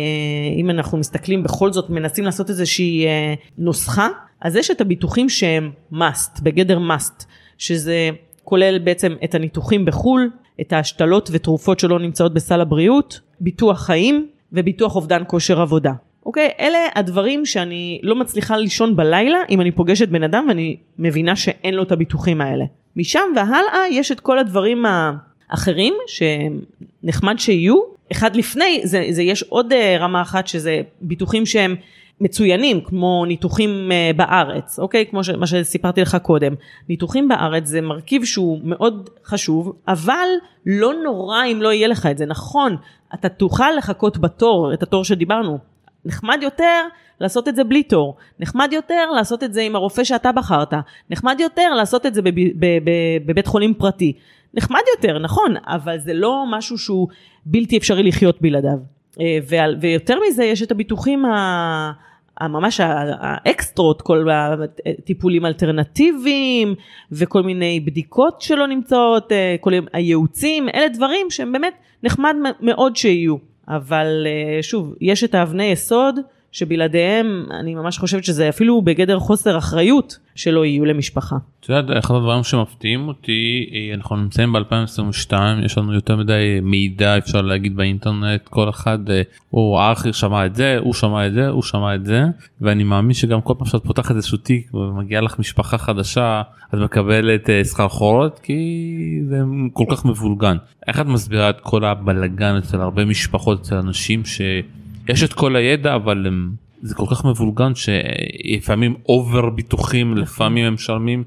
אם 0.58 0.70
אנחנו 0.70 0.98
מסתכלים 0.98 1.44
בכל 1.44 1.74
זאת 1.74 1.90
מנסים 1.90 2.26
לעשות 2.26 2.50
איזושהי 2.50 3.06
אה, 3.06 3.34
נוסחה 3.58 4.08
אז 4.42 4.56
יש 4.56 4.72
את 4.72 4.82
הביטוחים 4.82 5.30
שהם 5.30 5.72
must 5.94 6.42
בגדר 6.44 6.80
must 6.80 7.26
שזה 7.58 8.10
כולל 8.44 8.80
בעצם 8.80 9.16
את 9.24 9.36
הניתוחים 9.36 9.86
בחו"ל 9.86 10.30
את 10.62 10.74
ההשתלות 10.74 11.30
ותרופות 11.34 11.80
שלא 11.80 12.00
נמצאות 12.00 12.34
בסל 12.34 12.62
הבריאות 12.62 13.20
ביטוח 13.40 13.86
חיים 13.86 14.28
וביטוח 14.54 14.96
אובדן 14.96 15.24
כושר 15.28 15.62
עבודה. 15.62 15.92
אוקיי? 16.28 16.50
אלה 16.60 16.78
הדברים 16.96 17.46
שאני 17.46 18.00
לא 18.04 18.16
מצליחה 18.16 18.58
לישון 18.58 18.96
בלילה 18.96 19.40
אם 19.50 19.62
אני 19.62 19.72
פוגשת 19.72 20.10
בן 20.10 20.24
אדם 20.24 20.46
ואני 20.48 20.78
מבינה 21.00 21.36
שאין 21.36 21.74
לו 21.74 21.84
את 21.84 21.92
הביטוחים 21.92 22.42
האלה. 22.42 22.66
משם 22.96 23.20
והלאה 23.36 23.88
יש 23.92 24.12
את 24.12 24.20
כל 24.20 24.40
הדברים 24.40 24.86
אחרים 25.48 25.94
שנחמד 26.08 27.40
שיהיו. 27.40 27.76
אחד 28.12 28.36
לפני 28.36 28.82
זה, 28.84 29.06
זה 29.10 29.24
יש 29.24 29.44
עוד 29.44 29.74
אה, 29.74 29.98
רמה 30.00 30.22
אחת 30.22 30.48
שזה 30.48 30.82
ביטוחים 31.02 31.46
שהם 31.46 31.76
מצוינים 32.22 32.82
כמו 32.82 33.26
ניתוחים 33.28 33.92
אה, 33.92 34.12
בארץ 34.16 34.80
אוקיי 34.80 35.06
כמו 35.06 35.24
ש, 35.24 35.30
מה 35.30 35.48
שסיפרתי 35.48 36.02
לך 36.02 36.18
קודם 36.22 36.54
ניתוחים 36.90 37.28
בארץ 37.28 37.66
זה 37.66 37.82
מרכיב 37.82 38.26
שהוא 38.26 38.60
מאוד 38.64 39.10
חשוב 39.26 39.74
אבל 39.88 40.28
לא 40.66 40.94
נורא 41.04 41.46
אם 41.46 41.62
לא 41.62 41.74
יהיה 41.74 41.88
לך 41.88 42.06
את 42.06 42.18
זה 42.18 42.26
נכון 42.26 42.76
אתה 43.14 43.30
תוכל 43.30 43.72
לחכות 43.78 44.18
בתור 44.18 44.74
את 44.74 44.84
התור 44.84 45.04
שדיברנו 45.04 45.58
נחמד 46.06 46.40
יותר 46.42 46.88
לעשות 47.22 47.48
את 47.48 47.56
זה 47.56 47.64
בלי 47.64 47.84
תור, 47.84 48.16
נחמד 48.40 48.70
יותר 48.74 49.12
לעשות 49.16 49.44
את 49.44 49.54
זה 49.54 49.62
עם 49.62 49.76
הרופא 49.76 50.04
שאתה 50.04 50.32
בחרת, 50.32 50.74
נחמד 51.10 51.38
יותר 51.40 51.74
לעשות 51.74 52.06
את 52.06 52.14
זה 52.14 52.22
בבית 53.26 53.48
חולים 53.48 53.74
פרטי, 53.74 54.14
נחמד 54.54 54.82
יותר, 54.98 55.20
נכון, 55.20 55.56
אבל 55.66 55.98
זה 56.00 56.14
לא 56.14 56.46
משהו 56.50 56.78
שהוא 56.78 57.08
בלתי 57.46 57.78
אפשרי 57.78 58.04
לחיות 58.04 58.42
בלעדיו. 58.42 58.78
אה, 59.20 59.38
ויותר 59.82 60.18
מזה 60.28 60.44
יש 60.44 60.64
את 60.64 60.72
הביטוחים 60.72 61.26
ממש 62.42 62.80
האקסטרות, 63.20 64.02
כל 64.02 64.28
הטיפולים 64.32 65.46
אלטרנטיביים 65.46 66.76
וכל 67.12 67.44
מיני 67.44 67.80
בדיקות 67.80 68.42
שלא 68.42 68.68
נמצאות, 68.68 69.32
אה, 69.32 69.56
כל 69.62 69.72
הייעוצים, 69.94 70.70
אלה 70.70 70.88
דברים 70.88 71.28
שהם 71.30 71.52
באמת 71.52 71.74
נחמד 72.04 72.36
מאוד 72.62 72.96
שיהיו. 72.96 73.36
אבל 73.68 74.28
אה, 74.28 74.64
שוב, 74.64 74.96
יש 75.02 75.24
את 75.24 75.36
האבני 75.36 75.64
יסוד 75.64 76.20
שבלעדיהם 76.52 77.46
אני 77.60 77.76
ממש 77.76 77.98
חושבת 77.98 78.24
שזה 78.24 78.50
אפילו 78.50 78.82
בגדר 78.82 79.20
חוסר 79.20 79.58
אחריות 79.58 80.18
שלא 80.36 80.66
יהיו 80.66 80.86
למשפחה. 80.86 81.36
את 81.60 81.70
יודעת, 81.70 81.98
אחד 82.04 82.16
הדברים 82.16 82.44
שמפתיעים 82.44 83.08
אותי, 83.08 83.70
אה, 83.74 83.96
אנחנו 83.96 84.16
נמצאים 84.16 84.54
ב-2022, 84.54 85.34
יש 85.66 85.78
לנו 85.78 85.94
יותר 85.94 86.16
מדי 86.16 86.60
מידע 86.62 87.18
אפשר 87.18 87.42
להגיד 87.42 87.76
באינטרנט, 87.76 88.48
כל 88.48 88.70
אחד, 88.70 89.10
אה, 89.10 89.22
הוא 89.50 89.80
האחר 89.80 90.12
שמע 90.12 90.46
את 90.46 90.56
זה, 90.56 90.78
הוא 90.78 90.94
שמע 90.94 91.28
את 91.28 91.34
זה, 91.34 91.48
הוא 91.48 91.64
שמע 91.64 91.96
את 91.96 92.06
זה, 92.06 92.24
ואני 92.62 92.84
מאמין 92.84 93.14
שגם 93.14 93.42
כל 93.42 93.54
פעם 93.58 93.68
שאת 93.68 93.84
פותחת 93.84 94.16
איזשהו 94.16 94.38
תיק 94.38 94.74
ומגיעה 94.74 95.22
לך 95.22 95.40
משפחה 95.40 95.78
חדשה, 95.78 96.42
את 96.74 96.80
מקבלת 96.80 97.50
אה, 97.50 97.64
סחרחורות 97.64 98.40
כי 98.44 99.22
זה 99.30 99.40
כל 99.74 99.86
כך 99.92 100.06
מבולגן. 100.06 100.58
איך 100.88 101.00
את 101.00 101.06
מסבירה 101.06 101.50
את 101.50 101.62
כל 101.62 101.86
הבלגן 101.86 102.56
אצל 102.56 102.82
הרבה 102.82 103.06
משפחות, 103.06 103.62
אצל 103.62 103.76
אנשים 103.76 104.26
ש... 104.26 104.42
יש 105.10 105.24
את 105.24 105.34
כל 105.34 105.56
הידע 105.56 105.96
אבל 105.96 106.28
הם, 106.28 106.52
זה 106.82 106.96
כל 106.96 107.06
כך 107.12 107.26
מבולגן 107.26 107.72
שלפעמים 107.76 108.96
אובר 109.10 109.50
ביטוחים 109.50 110.18
לפעמים 110.18 110.66
הם 110.66 110.74
משלמים 110.74 111.24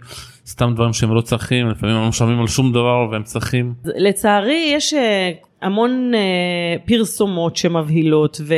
סתם 0.46 0.72
דברים 0.74 0.92
שהם 0.92 1.14
לא 1.14 1.20
צריכים 1.20 1.68
לפעמים 1.68 1.96
הם 1.96 2.02
לא 2.02 2.08
משלמים 2.08 2.40
על 2.40 2.46
שום 2.46 2.70
דבר 2.72 3.08
והם 3.10 3.22
צריכים. 3.22 3.74
לצערי 3.84 4.70
יש 4.74 4.94
אה, 4.94 5.30
המון 5.62 6.12
uh, 6.14 6.88
פרסומות 6.88 7.56
שמבהילות 7.56 8.40
ו, 8.44 8.54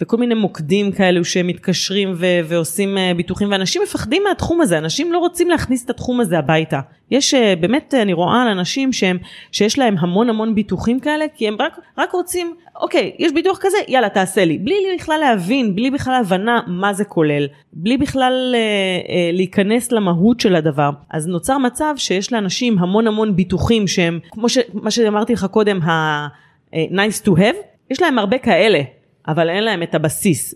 וכל 0.00 0.16
מיני 0.16 0.34
מוקדים 0.34 0.92
כאלו 0.92 1.24
שמתקשרים 1.24 2.12
ו, 2.16 2.26
ועושים 2.44 2.96
uh, 2.96 3.16
ביטוחים 3.16 3.50
ואנשים 3.50 3.82
מפחדים 3.82 4.22
מהתחום 4.28 4.60
הזה. 4.60 4.78
אנשים 4.78 5.12
לא 5.12 5.18
רוצים 5.18 5.48
להכניס 5.50 5.84
את 5.84 5.90
התחום 5.90 6.20
הזה 6.20 6.38
הביתה 6.38 6.80
יש 7.10 7.34
uh, 7.34 7.38
באמת 7.60 7.94
אני 7.94 8.12
רואה 8.12 8.42
על 8.42 8.48
אנשים 8.48 8.92
שהם 8.92 9.18
שיש 9.52 9.78
להם 9.78 9.94
המון 9.98 10.28
המון 10.28 10.54
ביטוחים 10.54 11.00
כאלה 11.00 11.24
כי 11.34 11.48
הם 11.48 11.56
רק 11.58 11.78
רק 11.98 12.12
רוצים 12.12 12.54
אוקיי 12.80 13.12
יש 13.18 13.32
ביטוח 13.32 13.58
כזה 13.60 13.76
יאללה 13.88 14.08
תעשה 14.08 14.44
לי 14.44 14.58
בלי 14.58 14.74
בכלל 14.98 15.20
להבין 15.20 15.74
בלי 15.74 15.90
בכלל 15.90 16.14
הבנה 16.14 16.60
מה 16.66 16.92
זה 16.92 17.04
כולל 17.04 17.46
בלי 17.72 17.96
בכלל 17.96 18.54
uh, 18.54 19.06
uh, 19.06 19.10
להיכנס 19.32 19.92
למהות 19.92 20.40
של 20.40 20.56
הדבר 20.56 20.90
אז 21.10 21.26
נוצר 21.26 21.58
מצב 21.58 21.94
שיש 21.96 22.32
לאנשים 22.32 22.78
המון 22.78 23.06
המון 23.06 23.36
ביטוחים 23.36 23.86
שהם 23.86 24.20
כמו 24.30 24.48
ש, 24.48 24.58
מה 24.74 24.90
שאמרתי 24.90 25.32
לך 25.32 25.44
קודם. 25.44 25.82
ה, 25.82 26.26
אה, 26.74 26.84
to 27.24 27.30
have, 27.30 27.56
יש 27.90 28.02
להם 28.02 28.18
הרבה 28.18 28.38
כאלה, 28.38 28.80
אבל 29.28 29.50
אין 29.50 29.64
להם 29.64 29.82
את 29.82 29.94
הבסיס, 29.94 30.54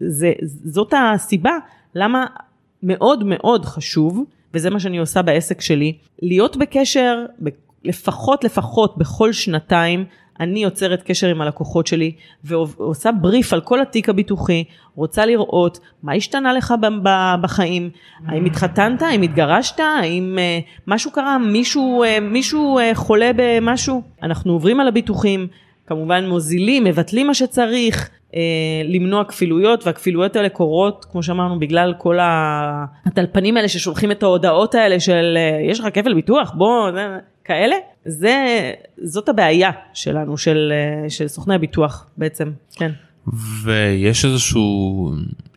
וזאת 0.00 0.94
הסיבה 0.96 1.56
למה 1.94 2.26
מאוד 2.82 3.24
מאוד 3.26 3.64
חשוב, 3.64 4.24
וזה 4.54 4.70
מה 4.70 4.80
שאני 4.80 4.98
עושה 4.98 5.22
בעסק 5.22 5.60
שלי, 5.60 5.92
להיות 6.22 6.56
בקשר 6.56 7.24
לפחות 7.84 8.44
לפחות 8.44 8.98
בכל 8.98 9.32
שנתיים, 9.32 10.04
אני 10.40 10.62
יוצרת 10.62 11.02
קשר 11.02 11.28
עם 11.28 11.40
הלקוחות 11.40 11.86
שלי 11.86 12.12
ועושה 12.44 13.12
בריף 13.12 13.52
על 13.52 13.60
כל 13.60 13.80
התיק 13.80 14.08
הביטוחי, 14.08 14.64
רוצה 14.94 15.26
לראות 15.26 15.78
מה 16.02 16.14
השתנה 16.14 16.52
לך 16.52 16.74
בחיים, 17.40 17.90
האם 18.26 18.44
התחתנת, 18.44 19.02
האם 19.02 19.22
התגרשת, 19.22 19.80
האם 19.80 20.38
אה, 20.38 20.58
משהו 20.86 21.10
קרה, 21.10 21.38
מישהו, 21.38 22.02
אה, 22.02 22.20
מישהו 22.20 22.78
אה, 22.78 22.90
חולה 22.94 23.30
במשהו, 23.36 24.02
אנחנו 24.22 24.52
עוברים 24.52 24.80
על 24.80 24.88
הביטוחים, 24.88 25.46
כמובן 25.86 26.26
מוזילים, 26.26 26.84
מבטלים 26.84 27.26
מה 27.26 27.34
שצריך, 27.34 28.10
למנוע 28.84 29.24
כפילויות 29.24 29.86
והכפילויות 29.86 30.36
האלה 30.36 30.48
קורות 30.48 31.06
כמו 31.12 31.22
שאמרנו 31.22 31.58
בגלל 31.58 31.94
כל 31.98 32.18
הטלפנים 33.06 33.56
האלה 33.56 33.68
ששולחים 33.68 34.10
את 34.10 34.22
ההודעות 34.22 34.74
האלה 34.74 35.00
של 35.00 35.38
יש 35.70 35.80
לך 35.80 35.86
כפל 35.94 36.14
ביטוח 36.14 36.52
בוא 36.54 36.90
כאלה, 37.44 37.76
זה, 38.04 38.34
זאת 39.02 39.28
הבעיה 39.28 39.70
שלנו, 39.94 40.38
של, 40.38 40.72
של 41.08 41.28
סוכני 41.28 41.54
הביטוח 41.54 42.06
בעצם, 42.16 42.50
כן. 42.76 42.90
ויש 43.64 44.24
איזשהו 44.24 45.10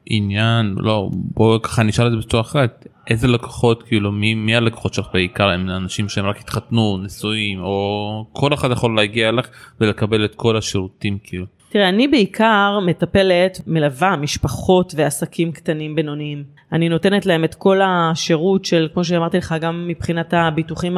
עניין, 0.10 0.76
לא, 0.78 1.10
בואו 1.14 1.62
ככה 1.62 1.84
נשאל 1.84 2.08
את 2.08 2.12
זה 2.12 2.18
בצורה 2.18 2.42
אחרת, 2.42 2.88
איזה 3.10 3.28
לקוחות, 3.28 3.84
כאילו, 3.84 4.12
מי, 4.12 4.36
מי 4.36 4.56
הלקוחות 4.56 4.94
שלך 4.94 5.08
בעיקר, 5.14 5.50
הם 5.50 5.70
אנשים 5.70 6.10
שהם 6.10 6.26
רק 6.26 6.40
התחתנו, 6.40 6.98
נשואים, 6.98 7.60
או 7.60 8.26
כל 8.34 8.54
אחד 8.54 8.72
יכול 8.72 8.96
להגיע 8.96 9.30
אליך 9.30 9.50
ולקבל 9.82 10.26
את 10.26 10.36
כל 10.36 10.58
השירותים, 10.58 11.18
כאילו. 11.24 11.46
תראה, 11.70 11.90
אני 11.90 12.08
בעיקר 12.08 12.80
מטפלת, 12.86 13.62
מלווה 13.68 14.16
משפחות 14.16 14.94
ועסקים 14.98 15.52
קטנים 15.52 15.96
בינוניים. 15.96 16.44
אני 16.72 16.90
נותנת 16.90 17.26
להם 17.26 17.44
את 17.44 17.56
כל 17.56 17.80
השירות 17.82 18.66
של, 18.66 18.88
כמו 18.94 19.04
שאמרתי 19.04 19.38
לך, 19.38 19.56
גם 19.62 19.88
מבחינת 19.88 20.34
הביטוחים 20.34 20.98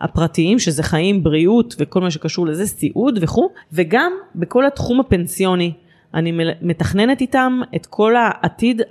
הפרטיים, 0.00 0.58
שזה 0.58 0.82
חיים, 0.82 1.22
בריאות 1.22 1.74
וכל 1.78 2.00
מה 2.00 2.10
שקשור 2.10 2.46
לזה, 2.46 2.66
סיעוד 2.66 3.18
וכו', 3.22 3.48
וגם 3.72 4.12
בכל 4.34 4.66
התחום 4.66 5.00
הפנסיוני. 5.00 5.72
אני 6.14 6.32
מתכננת 6.62 7.20
איתם 7.20 7.60
את 7.76 7.86
כל 7.86 8.14
העתיד 8.16 8.82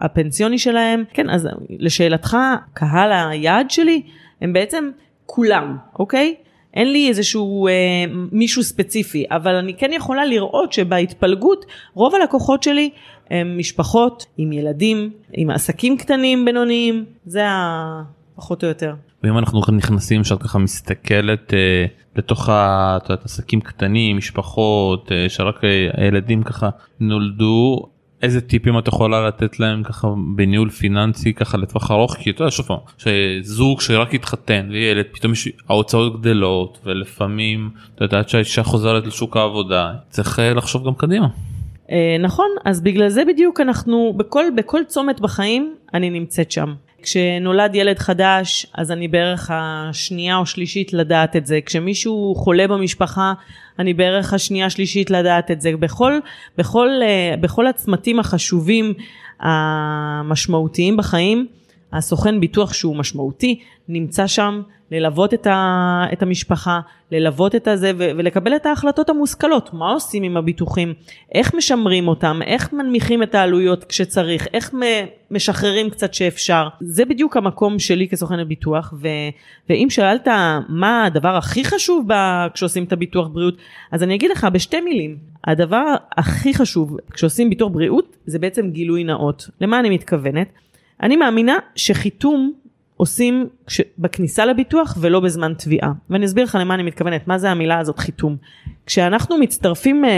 הפנסיוני 0.00 0.58
שלהם. 0.58 1.04
כן, 1.12 1.30
אז 1.30 1.48
לשאלתך, 1.70 2.36
קהל 2.74 3.12
היעד 3.12 3.70
שלי 3.70 4.02
הם 4.40 4.52
בעצם 4.52 4.90
כולם, 5.26 5.76
אוקיי? 5.98 6.34
אין 6.74 6.92
לי 6.92 7.08
איזשהו 7.08 7.68
אה, 7.68 7.72
מישהו 8.32 8.62
ספציפי, 8.62 9.24
אבל 9.30 9.54
אני 9.54 9.74
כן 9.74 9.90
יכולה 9.92 10.24
לראות 10.24 10.72
שבהתפלגות 10.72 11.64
רוב 11.94 12.14
הלקוחות 12.14 12.62
שלי 12.62 12.90
הם 13.30 13.58
משפחות 13.58 14.26
עם 14.36 14.52
ילדים, 14.52 15.10
עם 15.32 15.50
עסקים 15.50 15.96
קטנים 15.96 16.44
בינוניים, 16.44 17.04
זה 17.26 17.42
הפחות 17.46 18.64
או 18.64 18.68
יותר. 18.68 18.94
ואם 19.22 19.38
אנחנו 19.38 19.60
נכנסים 19.72 20.24
שאת 20.24 20.42
ככה 20.42 20.58
מסתכלת 20.58 21.54
אה, 21.54 21.86
לתוך 22.16 22.48
העסקים 22.48 23.60
קטנים, 23.60 24.16
משפחות, 24.16 25.12
אה, 25.12 25.28
שרק 25.28 25.64
אה, 25.64 25.90
הילדים 25.96 26.42
ככה 26.42 26.68
נולדו, 27.00 27.86
איזה 28.22 28.40
טיפים 28.40 28.78
את 28.78 28.88
יכולה 28.88 29.26
לתת 29.28 29.60
להם 29.60 29.82
ככה 29.82 30.08
בניהול 30.36 30.70
פיננסי 30.70 31.32
ככה 31.32 31.58
לטווח 31.58 31.90
ארוך 31.90 32.16
כי 32.16 32.30
אתה 32.30 32.42
יודע 32.42 32.50
שוב 32.50 32.66
פעם 32.66 32.78
שזוג 32.98 33.80
שרק 33.80 34.14
התחתן 34.14 34.68
וילד 34.70 35.06
פתאום 35.12 35.32
יש 35.32 35.48
ההוצאות 35.68 36.20
גדלות 36.20 36.78
ולפעמים 36.84 37.70
אתה 37.94 38.04
יודע 38.04 38.22
שהאישה 38.26 38.62
חוזרת 38.62 39.06
לשוק 39.06 39.36
העבודה 39.36 39.92
צריך 40.08 40.38
אה, 40.38 40.54
לחשוב 40.54 40.86
גם 40.86 40.94
קדימה. 40.94 41.28
אה, 41.90 42.16
נכון 42.20 42.48
אז 42.64 42.82
בגלל 42.82 43.08
זה 43.08 43.24
בדיוק 43.24 43.60
אנחנו 43.60 44.14
בכל 44.16 44.44
בכל 44.56 44.80
צומת 44.86 45.20
בחיים 45.20 45.74
אני 45.94 46.10
נמצאת 46.10 46.52
שם. 46.52 46.74
כשנולד 47.02 47.74
ילד 47.74 47.98
חדש 47.98 48.66
אז 48.74 48.90
אני 48.90 49.08
בערך 49.08 49.50
השנייה 49.54 50.36
או 50.36 50.46
שלישית 50.46 50.92
לדעת 50.92 51.36
את 51.36 51.46
זה. 51.46 51.58
כשמישהו 51.66 52.34
חולה 52.36 52.68
במשפחה 52.68 53.32
אני 53.78 53.94
בערך 53.94 54.34
השנייה 54.34 54.70
שלישית 54.70 55.10
לדעת 55.10 55.50
את 55.50 55.60
זה. 55.60 55.72
בכל, 55.76 56.18
בכל, 56.58 56.88
אה, 57.02 57.36
בכל 57.40 57.66
הצמתים 57.66 58.20
החשובים 58.20 58.94
המשמעותיים 59.40 60.96
בחיים 60.96 61.46
הסוכן 61.92 62.40
ביטוח 62.40 62.72
שהוא 62.72 62.96
משמעותי 62.96 63.60
נמצא 63.88 64.26
שם 64.26 64.62
ללוות 64.90 65.34
את, 65.34 65.46
ה, 65.46 66.04
את 66.12 66.22
המשפחה, 66.22 66.80
ללוות 67.12 67.54
את 67.54 67.68
הזה 67.68 67.92
ולקבל 67.96 68.56
את 68.56 68.66
ההחלטות 68.66 69.10
המושכלות, 69.10 69.74
מה 69.74 69.92
עושים 69.92 70.22
עם 70.22 70.36
הביטוחים, 70.36 70.94
איך 71.34 71.54
משמרים 71.54 72.08
אותם, 72.08 72.40
איך 72.46 72.72
מנמיכים 72.72 73.22
את 73.22 73.34
העלויות 73.34 73.84
כשצריך, 73.84 74.46
איך 74.54 74.74
משחררים 75.30 75.90
קצת 75.90 76.14
שאפשר. 76.14 76.68
זה 76.80 77.04
בדיוק 77.04 77.36
המקום 77.36 77.78
שלי 77.78 78.08
כסוכן 78.08 78.38
הביטוח, 78.38 78.94
ו, 79.02 79.08
ואם 79.68 79.86
שאלת 79.90 80.28
מה 80.68 81.04
הדבר 81.04 81.36
הכי 81.36 81.64
חשוב 81.64 82.04
ב, 82.12 82.46
כשעושים 82.54 82.84
את 82.84 82.92
הביטוח 82.92 83.28
בריאות, 83.28 83.56
אז 83.92 84.02
אני 84.02 84.14
אגיד 84.14 84.30
לך 84.30 84.46
בשתי 84.52 84.80
מילים, 84.80 85.16
הדבר 85.44 85.94
הכי 86.16 86.54
חשוב 86.54 86.96
כשעושים 87.12 87.50
ביטוח 87.50 87.72
בריאות 87.72 88.16
זה 88.26 88.38
בעצם 88.38 88.70
גילוי 88.70 89.04
נאות. 89.04 89.48
למה 89.60 89.80
אני 89.80 89.90
מתכוונת? 89.90 90.48
אני 91.02 91.16
מאמינה 91.16 91.58
שחיתום 91.76 92.52
עושים 92.96 93.48
בכניסה 93.98 94.46
לביטוח 94.46 94.96
ולא 95.00 95.20
בזמן 95.20 95.54
תביעה. 95.58 95.92
ואני 96.10 96.26
אסביר 96.26 96.44
לך 96.44 96.58
למה 96.60 96.74
אני 96.74 96.82
מתכוונת, 96.82 97.28
מה 97.28 97.38
זה 97.38 97.50
המילה 97.50 97.78
הזאת 97.78 97.98
חיתום. 97.98 98.36
כשאנחנו 98.86 99.38
מצטרפים, 99.38 100.04
אה, 100.04 100.10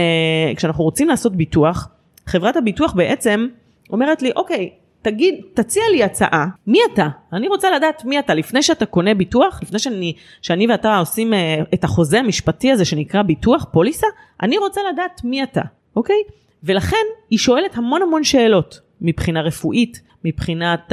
כשאנחנו 0.57 0.85
רוצים 0.85 1.09
לעשות 1.09 1.37
ביטוח, 1.37 1.88
חברת 2.27 2.57
הביטוח 2.57 2.92
בעצם 2.92 3.47
אומרת 3.90 4.23
לי, 4.23 4.31
אוקיי, 4.37 4.71
תגיד, 5.03 5.35
תציע 5.55 5.83
לי 5.92 6.03
הצעה, 6.03 6.47
מי 6.66 6.79
אתה? 6.92 7.09
אני 7.33 7.49
רוצה 7.49 7.71
לדעת 7.71 8.05
מי 8.05 8.18
אתה. 8.18 8.35
לפני 8.35 8.62
שאתה 8.62 8.87
קונה 8.87 9.14
ביטוח, 9.14 9.61
לפני 9.62 9.79
שאני, 9.79 10.14
שאני 10.42 10.66
ואתה 10.66 10.99
עושים 10.99 11.35
אה, 11.35 11.62
את 11.75 11.85
החוזה 11.85 12.18
המשפטי 12.18 12.71
הזה 12.71 12.85
שנקרא 12.85 13.23
ביטוח, 13.23 13.66
פוליסה, 13.73 14.07
אני 14.42 14.59
רוצה 14.59 14.81
לדעת 14.92 15.21
מי 15.25 15.42
אתה, 15.42 15.62
אוקיי? 15.97 16.23
ולכן 16.64 17.07
היא 17.31 17.38
שואלת 17.38 17.77
המון 17.77 18.03
המון 18.03 18.25
שאלות 18.25 18.81
מבחינה 19.01 19.42
רפואית, 19.42 20.01
מבחינת 20.24 20.92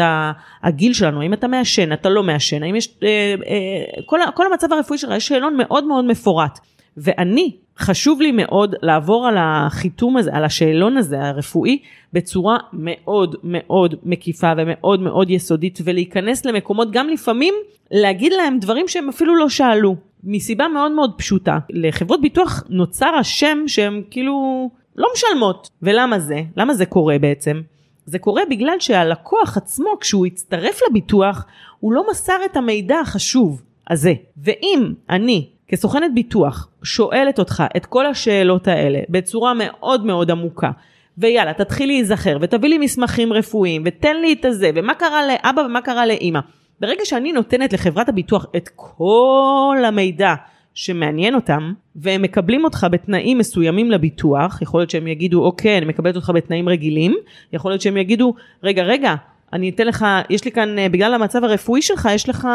הגיל 0.64 0.94
שלנו, 0.94 1.22
האם 1.22 1.34
אתה 1.34 1.48
מעשן, 1.48 1.94
אתה 1.94 2.10
לא 2.10 2.24
מעשן, 2.24 2.64
האם 2.64 2.76
יש, 2.76 2.98
אה, 3.04 3.36
אה, 3.48 4.02
כל, 4.06 4.20
כל 4.36 4.46
המצב 4.52 4.74
הרפואי 4.74 4.98
שלך, 4.98 5.12
יש 5.16 5.28
שאלון 5.28 5.58
מאוד 5.58 5.86
מאוד 5.86 6.06
מפורט. 6.06 6.60
ואני, 6.98 7.52
חשוב 7.80 8.22
לי 8.22 8.32
מאוד 8.32 8.76
לעבור 8.82 9.28
על 9.28 9.36
החיתום 9.40 10.18
הזה, 10.18 10.32
על 10.34 10.46
השאלון 10.46 10.98
הזה 10.98 11.22
הרפואי, 11.22 11.80
בצורה 12.14 12.58
מאוד 12.74 13.36
מאוד 13.44 13.96
מקיפה 14.04 14.52
ומאוד 14.58 15.00
מאוד 15.00 15.30
יסודית, 15.30 15.80
ולהיכנס 15.84 16.46
למקומות, 16.46 16.92
גם 16.92 17.10
לפעמים 17.10 17.54
להגיד 17.92 18.34
להם 18.34 18.60
דברים 18.60 18.88
שהם 18.88 19.10
אפילו 19.10 19.36
לא 19.36 19.50
שאלו, 19.50 19.96
מסיבה 20.24 20.68
מאוד 20.68 20.92
מאוד 20.92 21.12
פשוטה. 21.18 21.58
לחברות 21.70 22.22
ביטוח 22.22 22.64
נוצר 22.70 23.10
השם 23.20 23.58
שהם 23.68 24.02
כאילו 24.12 24.70
לא 24.96 25.08
משלמות. 25.14 25.70
ולמה 25.82 26.20
זה? 26.20 26.42
למה 26.58 26.74
זה 26.74 26.86
קורה 26.86 27.20
בעצם? 27.20 27.62
זה 28.10 28.20
קורה 28.20 28.42
בגלל 28.50 28.76
שהלקוח 28.80 29.58
עצמו, 29.58 29.90
כשהוא 30.02 30.26
הצטרף 30.26 30.80
לביטוח, 30.90 31.46
הוא 31.80 31.94
לא 31.94 32.04
מסר 32.12 32.38
את 32.46 32.58
המידע 32.58 33.00
החשוב 33.00 33.62
הזה. 33.90 34.14
ואם 34.44 34.94
אני, 35.10 35.50
כסוכנת 35.68 36.14
ביטוח, 36.14 36.68
שואלת 36.84 37.40
אותך 37.40 37.64
את 37.78 37.86
כל 37.86 38.06
השאלות 38.06 38.68
האלה 38.68 39.00
בצורה 39.10 39.54
מאוד 39.54 40.06
מאוד 40.06 40.32
עמוקה, 40.32 40.72
ויאללה, 41.18 41.54
תתחיל 41.54 41.90
להיזכר, 41.90 42.38
ותביא 42.42 42.70
לי 42.70 42.78
מסמכים 42.78 43.34
רפואיים, 43.34 43.84
ותן 43.86 44.18
לי 44.22 44.34
את 44.34 44.46
הזה, 44.46 44.72
ומה 44.76 44.94
קרה 44.94 45.28
לאבא 45.28 45.62
ומה 45.62 45.82
קרה 45.82 46.06
לאימא. 46.06 46.40
ברגע 46.80 47.06
שאני 47.06 47.32
נותנת 47.32 47.74
לחברת 47.74 48.10
הביטוח 48.10 48.46
את 48.56 48.70
כל 48.76 49.78
המידע 49.86 50.34
שמעניין 50.80 51.36
אותם, 51.36 51.74
והם 51.96 52.22
מקבלים 52.22 52.64
אותך 52.64 52.88
בתנאים 52.92 53.38
מסוימים 53.38 53.92
לביטוח, 53.92 54.62
יכול 54.62 54.80
להיות 54.80 54.90
שהם 54.90 55.08
יגידו, 55.08 55.44
אוקיי, 55.44 55.78
אני 55.78 55.86
מקבלת 55.86 56.16
אותך 56.16 56.32
בתנאים 56.36 56.70
רגילים, 56.70 57.16
יכול 57.54 57.72
להיות 57.72 57.82
שהם 57.82 57.98
יגידו, 57.98 58.34
רגע, 58.64 58.84
רגע, 58.84 59.16
אני 59.54 59.70
אתן 59.70 59.88
לך, 59.88 60.06
יש 60.30 60.46
לי 60.46 60.52
כאן, 60.52 60.80
אה, 60.80 60.90
בגלל 60.90 61.14
המצב 61.14 61.44
הרפואי 61.44 61.82
שלך, 61.82 62.10
יש 62.14 62.30
לך 62.30 62.48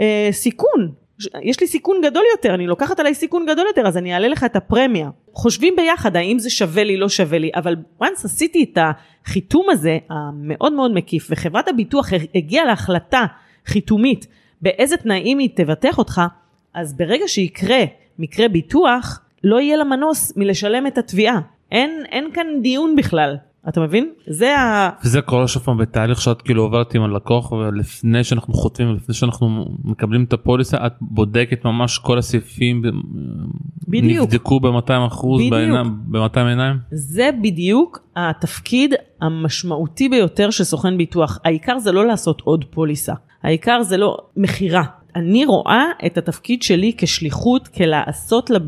אה, 0.00 0.28
סיכון. 0.30 0.92
יש 1.42 1.60
לי 1.60 1.66
סיכון 1.66 1.96
גדול 2.04 2.22
יותר, 2.36 2.54
אני 2.54 2.66
לוקחת 2.66 3.00
עליי 3.00 3.14
סיכון 3.14 3.46
גדול 3.46 3.66
יותר, 3.66 3.86
אז 3.86 3.96
אני 3.96 4.14
אעלה 4.14 4.28
לך 4.28 4.44
את 4.44 4.56
הפרמיה. 4.56 5.10
חושבים 5.32 5.76
ביחד 5.76 6.16
האם 6.16 6.38
זה 6.38 6.50
שווה 6.50 6.84
לי, 6.84 6.96
לא 6.96 7.08
שווה 7.08 7.38
לי, 7.38 7.50
אבל 7.54 7.76
once 8.02 8.24
עשיתי 8.24 8.64
את 8.72 8.78
החיתום 9.26 9.66
הזה, 9.70 9.98
המאוד 10.10 10.72
מאוד 10.72 10.94
מקיף, 10.94 11.28
וחברת 11.30 11.68
הביטוח 11.68 12.08
הגיעה 12.34 12.64
להחלטה 12.64 13.24
חיתומית 13.66 14.26
באיזה 14.62 14.96
תנאים 14.96 15.38
היא 15.38 15.48
תבטח 15.54 15.98
אותך, 15.98 16.20
אז 16.74 16.96
ברגע 16.96 17.24
שיקרה 17.26 17.84
מקרה 18.18 18.48
ביטוח, 18.48 19.20
לא 19.44 19.60
יהיה 19.60 19.76
לה 19.76 19.84
מנוס 19.84 20.32
מלשלם 20.36 20.86
את 20.86 20.98
התביעה. 20.98 21.40
אין, 21.72 22.02
אין 22.08 22.28
כאן 22.34 22.46
דיון 22.62 22.96
בכלל. 22.96 23.36
אתה 23.68 23.80
מבין? 23.80 24.10
זה 24.26 24.58
ה... 24.58 24.90
וזה 25.04 25.20
קורה 25.20 25.48
שוב 25.48 25.62
פעם 25.62 25.78
בתהליך 25.78 26.20
שאת 26.20 26.42
כאילו 26.42 26.62
עוברת 26.62 26.94
עם 26.94 27.02
הלקוח 27.02 27.52
ולפני 27.52 28.24
שאנחנו 28.24 28.54
חותמים 28.54 28.94
לפני 28.94 29.14
שאנחנו 29.14 29.66
מקבלים 29.84 30.24
את 30.24 30.32
הפוליסה 30.32 30.86
את 30.86 30.92
בודקת 31.00 31.64
ממש 31.64 31.98
כל 31.98 32.18
הסעיפים 32.18 32.82
בדיוק 33.88 34.26
נבדקו 34.26 34.60
ב-200 34.60 35.06
אחוז 35.06 35.42
ב-200 36.06 36.38
עיניים. 36.38 36.76
זה 36.90 37.30
בדיוק 37.42 37.98
התפקיד 38.16 38.94
המשמעותי 39.20 40.08
ביותר 40.08 40.50
של 40.50 40.64
סוכן 40.64 40.98
ביטוח 40.98 41.38
העיקר 41.44 41.78
זה 41.78 41.92
לא 41.92 42.06
לעשות 42.06 42.40
עוד 42.40 42.64
פוליסה 42.64 43.14
העיקר 43.42 43.82
זה 43.82 43.96
לא 43.96 44.16
מכירה 44.36 44.82
אני 45.18 45.44
רואה 45.44 45.84
את 46.06 46.18
התפקיד 46.18 46.62
שלי 46.62 46.92
כשליחות, 46.98 47.68
כלעשות 47.68 48.50
לב, 48.50 48.62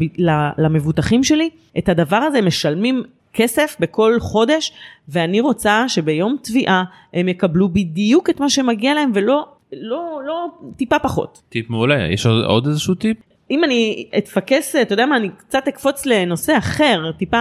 למבוטחים 0.58 1.24
שלי, 1.24 1.50
את 1.78 1.88
הדבר 1.88 2.16
הזה 2.16 2.40
משלמים 2.42 3.02
כסף 3.32 3.76
בכל 3.80 4.16
חודש, 4.20 4.72
ואני 5.08 5.40
רוצה 5.40 5.84
שביום 5.88 6.36
תביעה 6.42 6.84
הם 7.14 7.28
יקבלו 7.28 7.68
בדיוק 7.68 8.30
את 8.30 8.40
מה 8.40 8.50
שמגיע 8.50 8.94
להם 8.94 9.10
ולא 9.14 9.46
לא, 9.72 10.20
לא, 10.26 10.46
טיפה 10.76 10.98
פחות. 10.98 11.42
טיפ 11.48 11.70
מעולה, 11.70 12.12
יש 12.12 12.26
עוד, 12.26 12.44
עוד 12.44 12.66
איזשהו 12.66 12.94
טיפ? 12.94 13.16
אם 13.50 13.64
אני 13.64 14.06
אתפקס, 14.18 14.76
אתה 14.76 14.92
יודע 14.92 15.06
מה, 15.06 15.16
אני 15.16 15.28
קצת 15.36 15.68
אקפוץ 15.68 16.06
לנושא 16.06 16.58
אחר, 16.58 17.12
טיפה 17.18 17.38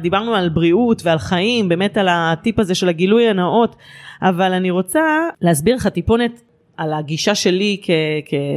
דיברנו 0.00 0.34
על 0.34 0.48
בריאות 0.48 1.02
ועל 1.04 1.18
חיים, 1.18 1.68
באמת 1.68 1.96
על 1.96 2.06
הטיפ 2.10 2.58
הזה 2.58 2.74
של 2.74 2.88
הגילוי 2.88 3.28
הנאות, 3.28 3.76
אבל 4.22 4.52
אני 4.52 4.70
רוצה 4.70 5.02
להסביר 5.40 5.76
לך 5.76 5.86
טיפונת 5.86 6.40
על 6.80 6.92
הגישה 6.92 7.34
שלי 7.34 7.80
כ- 7.82 7.90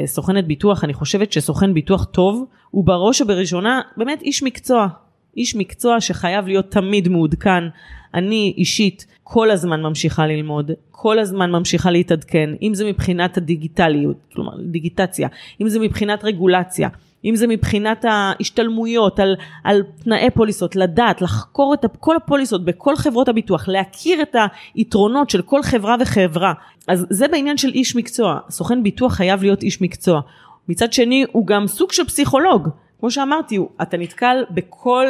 כסוכנת 0.05 0.47
ביטוח, 0.47 0.83
אני 0.83 0.93
חושבת 0.93 1.31
שסוכן 1.31 1.73
ביטוח 1.73 2.03
טוב 2.03 2.45
הוא 2.71 2.85
בראש 2.85 3.21
ובראשונה 3.21 3.81
באמת 3.97 4.21
איש 4.21 4.43
מקצוע, 4.43 4.87
איש 5.37 5.55
מקצוע 5.55 6.01
שחייב 6.01 6.47
להיות 6.47 6.71
תמיד 6.71 7.07
מעודכן. 7.07 7.63
אני 8.13 8.53
אישית 8.57 9.05
כל 9.23 9.51
הזמן 9.51 9.81
ממשיכה 9.81 10.27
ללמוד, 10.27 10.71
כל 10.91 11.19
הזמן 11.19 11.51
ממשיכה 11.51 11.91
להתעדכן, 11.91 12.49
אם 12.61 12.73
זה 12.73 12.85
מבחינת 12.85 13.37
הדיגיטליות, 13.37 14.17
כלומר 14.33 14.51
דיגיטציה, 14.71 15.27
אם 15.61 15.69
זה 15.69 15.79
מבחינת 15.79 16.23
רגולציה, 16.23 16.89
אם 17.25 17.35
זה 17.35 17.47
מבחינת 17.47 18.05
ההשתלמויות 18.09 19.19
על, 19.19 19.35
על 19.63 19.83
תנאי 20.03 20.29
פוליסות, 20.33 20.75
לדעת, 20.75 21.21
לחקור 21.21 21.73
את 21.73 21.85
כל 21.99 22.15
הפוליסות 22.15 22.65
בכל 22.65 22.95
חברות 22.95 23.29
הביטוח, 23.29 23.67
להכיר 23.67 24.21
את 24.21 24.35
היתרונות 24.75 25.29
של 25.29 25.41
כל 25.41 25.63
חברה 25.63 25.95
וחברה. 25.99 26.53
אז 26.87 27.05
זה 27.09 27.27
בעניין 27.27 27.57
של 27.57 27.69
איש 27.69 27.95
מקצוע, 27.95 28.39
סוכן 28.49 28.83
ביטוח 28.83 29.13
חייב 29.13 29.43
להיות 29.43 29.63
איש 29.63 29.81
מקצוע. 29.81 30.21
מצד 30.69 30.93
שני 30.93 31.25
הוא 31.31 31.47
גם 31.47 31.67
סוג 31.67 31.91
של 31.91 32.05
פסיכולוג, 32.05 32.69
כמו 32.99 33.11
שאמרתי, 33.11 33.59
אתה 33.81 33.97
נתקל 33.97 34.43
בכל, 34.49 35.05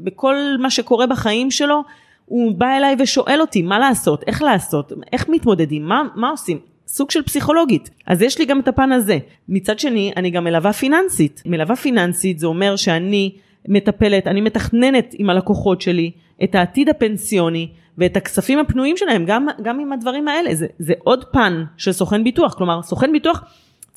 בכל 0.00 0.36
מה 0.58 0.70
שקורה 0.70 1.06
בחיים 1.06 1.50
שלו, 1.50 1.82
הוא 2.24 2.54
בא 2.54 2.76
אליי 2.76 2.96
ושואל 2.98 3.40
אותי 3.40 3.62
מה 3.62 3.78
לעשות, 3.78 4.24
איך 4.26 4.42
לעשות, 4.42 4.92
איך 5.12 5.28
מתמודדים, 5.28 5.88
מה, 5.88 6.02
מה 6.14 6.30
עושים. 6.30 6.58
סוג 6.88 7.10
של 7.10 7.22
פסיכולוגית. 7.22 7.90
אז 8.06 8.22
יש 8.22 8.38
לי 8.38 8.44
גם 8.44 8.60
את 8.60 8.68
הפן 8.68 8.92
הזה. 8.92 9.18
מצד 9.48 9.78
שני, 9.78 10.12
אני 10.16 10.30
גם 10.30 10.44
מלווה 10.44 10.72
פיננסית. 10.72 11.42
מלווה 11.46 11.76
פיננסית 11.76 12.38
זה 12.38 12.46
אומר 12.46 12.76
שאני 12.76 13.32
מטפלת, 13.68 14.26
אני 14.26 14.40
מתכננת 14.40 15.14
עם 15.18 15.30
הלקוחות 15.30 15.80
שלי 15.80 16.10
את 16.44 16.54
העתיד 16.54 16.88
הפנסיוני 16.88 17.68
ואת 17.98 18.16
הכספים 18.16 18.58
הפנויים 18.58 18.96
שלהם, 18.96 19.24
גם, 19.26 19.46
גם 19.62 19.80
עם 19.80 19.92
הדברים 19.92 20.28
האלה. 20.28 20.54
זה, 20.54 20.66
זה 20.78 20.92
עוד 21.04 21.24
פן 21.24 21.64
של 21.76 21.92
סוכן 21.92 22.24
ביטוח. 22.24 22.54
כלומר, 22.54 22.82
סוכן 22.82 23.12
ביטוח 23.12 23.44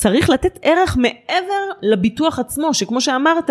צריך 0.02 0.30
לתת 0.30 0.60
ערך 0.62 0.98
מעבר 0.98 1.64
לביטוח 1.82 2.40
עצמו, 2.40 2.74
שכמו 2.74 3.02
שאמרת, 3.02 3.50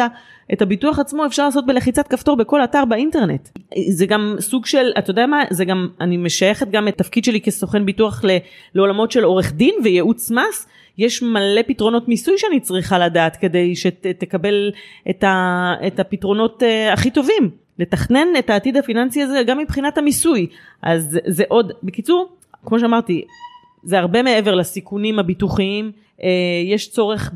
את 0.52 0.62
הביטוח 0.62 0.98
עצמו 0.98 1.26
אפשר 1.26 1.44
לעשות 1.44 1.66
בלחיצת 1.66 2.08
כפתור 2.08 2.36
בכל 2.36 2.64
אתר 2.64 2.84
באינטרנט. 2.84 3.48
זה 3.90 4.06
גם 4.06 4.36
סוג 4.40 4.66
של, 4.66 4.92
אתה 4.98 5.10
יודע 5.10 5.26
מה, 5.26 5.42
זה 5.50 5.64
גם, 5.64 5.88
אני 6.00 6.16
משייכת 6.16 6.70
גם 6.70 6.88
את 6.88 6.98
תפקיד 6.98 7.24
שלי 7.24 7.40
כסוכן 7.40 7.86
ביטוח 7.86 8.22
לעולמות 8.74 9.12
של 9.12 9.24
עורך 9.24 9.52
דין 9.52 9.74
וייעוץ 9.84 10.30
מס. 10.30 10.66
יש 10.98 11.22
מלא 11.22 11.60
פתרונות 11.66 12.08
מיסוי 12.08 12.38
שאני 12.38 12.60
צריכה 12.60 12.98
לדעת 12.98 13.36
כדי 13.36 13.76
שתקבל 13.76 14.70
את, 15.10 15.24
ה, 15.24 15.72
את 15.86 16.00
הפתרונות 16.00 16.62
uh, 16.62 16.92
הכי 16.92 17.10
טובים. 17.10 17.50
לתכנן 17.78 18.26
את 18.38 18.50
העתיד 18.50 18.76
הפיננסי 18.76 19.22
הזה 19.22 19.42
גם 19.46 19.58
מבחינת 19.58 19.98
המיסוי. 19.98 20.46
אז 20.82 21.18
זה 21.26 21.44
עוד, 21.48 21.72
בקיצור, 21.82 22.28
כמו 22.66 22.80
שאמרתי, 22.80 23.24
זה 23.82 23.98
הרבה 23.98 24.22
מעבר 24.22 24.54
לסיכונים 24.54 25.18
הביטוחיים, 25.18 25.92
אה, 26.22 26.28
יש 26.64 26.90
צורך 26.90 27.32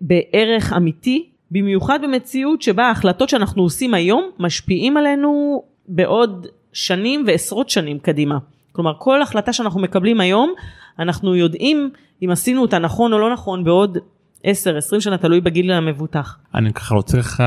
בערך 0.00 0.72
אמיתי, 0.72 1.28
במיוחד 1.50 1.98
במציאות 2.02 2.62
שבה 2.62 2.86
ההחלטות 2.86 3.28
שאנחנו 3.28 3.62
עושים 3.62 3.94
היום 3.94 4.30
משפיעים 4.38 4.96
עלינו 4.96 5.62
בעוד 5.88 6.46
שנים 6.72 7.24
ועשרות 7.26 7.68
שנים 7.68 7.98
קדימה. 7.98 8.38
כלומר 8.72 8.92
כל 8.98 9.22
החלטה 9.22 9.52
שאנחנו 9.52 9.80
מקבלים 9.80 10.20
היום 10.20 10.54
אנחנו 10.98 11.36
יודעים 11.36 11.90
אם 12.22 12.30
עשינו 12.30 12.62
אותה 12.62 12.78
נכון 12.78 13.12
או 13.12 13.18
לא 13.18 13.32
נכון 13.32 13.64
בעוד 13.64 13.98
10-20 14.42 14.46
שנה 15.00 15.18
תלוי 15.18 15.40
בגיל 15.40 15.72
המבוטח. 15.72 16.38
אני 16.54 16.72
ככה 16.72 16.94
רוצה 16.94 17.18
לך 17.18 17.42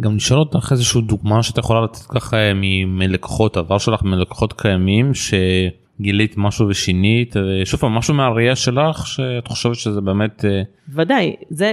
גם 0.00 0.16
לשאול 0.16 0.40
אותך 0.40 0.68
איזושהי 0.72 1.00
דוגמה 1.02 1.42
שאתה 1.42 1.60
יכולה 1.60 1.80
לתת 1.80 2.06
ככה 2.08 2.36
מלקוחות 2.86 3.56
עבר 3.56 3.78
שלך 3.78 4.02
מלקוחות 4.02 4.52
קיימים 4.52 5.14
ש... 5.14 5.34
גילית 6.02 6.34
משהו 6.36 6.68
ושינית 6.68 7.34
שוב 7.64 7.80
פעם 7.80 7.92
משהו 7.92 8.14
מהראייה 8.14 8.56
שלך 8.56 9.06
שאת 9.06 9.48
חושבת 9.48 9.74
שזה 9.74 10.00
באמת 10.00 10.44
אה, 10.44 10.62
ודאי 10.88 11.36
זה 11.50 11.72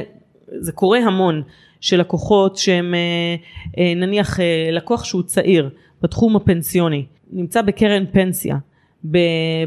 זה 0.59 0.71
קורה 0.71 0.99
המון 0.99 1.41
של 1.81 1.99
לקוחות 1.99 2.57
שהם 2.57 2.93
אה, 2.93 3.35
אה, 3.77 3.93
נניח 3.95 4.39
לקוח 4.71 5.03
שהוא 5.03 5.23
צעיר 5.23 5.69
בתחום 6.01 6.35
הפנסיוני 6.35 7.05
נמצא 7.31 7.61
בקרן 7.61 8.05
פנסיה 8.11 8.57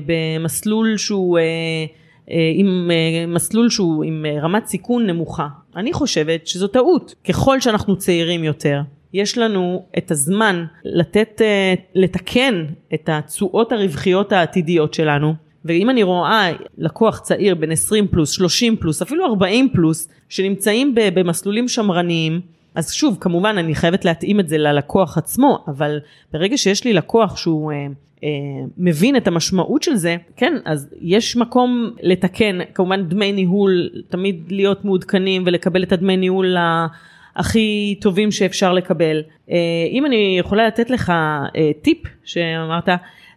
במסלול 0.07 0.97
שהוא 0.97 1.39
עם 2.55 2.91
מסלול 3.29 3.71
שהוא 3.71 4.05
עם 4.05 4.27
רמת 4.43 4.67
סיכון 4.67 5.07
נמוכה. 5.07 5.49
אני 5.77 5.93
חושבת 5.93 6.47
שזו 6.47 6.69
טעות. 6.69 7.15
ככל 7.29 7.61
שאנחנו 7.61 7.97
צעירים 7.97 8.45
יותר 8.45 8.81
יש 9.13 9.39
לנו 9.39 9.85
את 9.99 10.11
הזמן 10.11 10.65
לתת, 10.85 11.43
אה, 11.43 11.75
לתקן 11.95 12.65
את 12.95 13.09
התשואות 13.13 13.73
הרווחיות 13.73 14.33
העתידיות 14.33 14.95
שלנו. 14.95 15.35
ואם 15.65 15.91
אני 15.91 16.03
רואה 16.03 16.53
לקוח 16.79 17.19
צעיר 17.19 17.55
בן 17.55 17.71
20 17.71 18.09
פלוס, 18.09 18.31
30 18.31 18.77
פלוס, 18.77 19.03
אפילו 19.03 19.27
40 19.27 19.69
פלוס, 19.73 20.09
שנמצאים 20.29 20.95
במסלולים 20.95 21.69
שמרניים, 21.69 22.41
אז 22.75 22.93
שוב, 22.93 23.17
כמובן 23.21 23.59
אני 23.59 23.75
חייבת 23.75 24.05
להתאים 24.05 24.41
את 24.41 24.49
זה 24.49 24.59
ללקוח 24.59 25.19
עצמו, 25.19 25.65
אבל 25.69 25.99
ברגע 26.33 26.59
שיש 26.59 26.85
לי 26.85 26.93
לקוח 26.93 27.37
שהוא 27.37 27.73
אה, 27.73 27.87
אה, 28.25 28.29
מבין 28.79 29.17
את 29.17 29.27
המשמעות 29.27 29.83
של 29.83 29.95
זה, 29.95 30.17
כן, 30.37 30.55
אז 30.65 30.89
יש 31.01 31.37
מקום 31.37 31.91
לתקן, 32.03 32.59
כמובן 32.75 33.09
דמי 33.09 33.33
ניהול, 33.33 33.91
תמיד 34.09 34.45
להיות 34.49 34.85
מעודכנים 34.85 35.43
ולקבל 35.47 35.83
את 35.83 35.93
הדמי 35.93 36.17
ניהול 36.17 36.57
הכי 37.37 37.99
טובים 38.01 38.31
שאפשר 38.31 38.73
לקבל. 38.73 39.23
אה, 39.51 39.57
אם 39.91 40.07
אני 40.07 40.37
יכולה 40.39 40.67
לתת 40.67 40.91
לך 40.91 41.11
אה, 41.11 41.71
טיפ 41.83 41.99
שאמרת, 42.25 42.89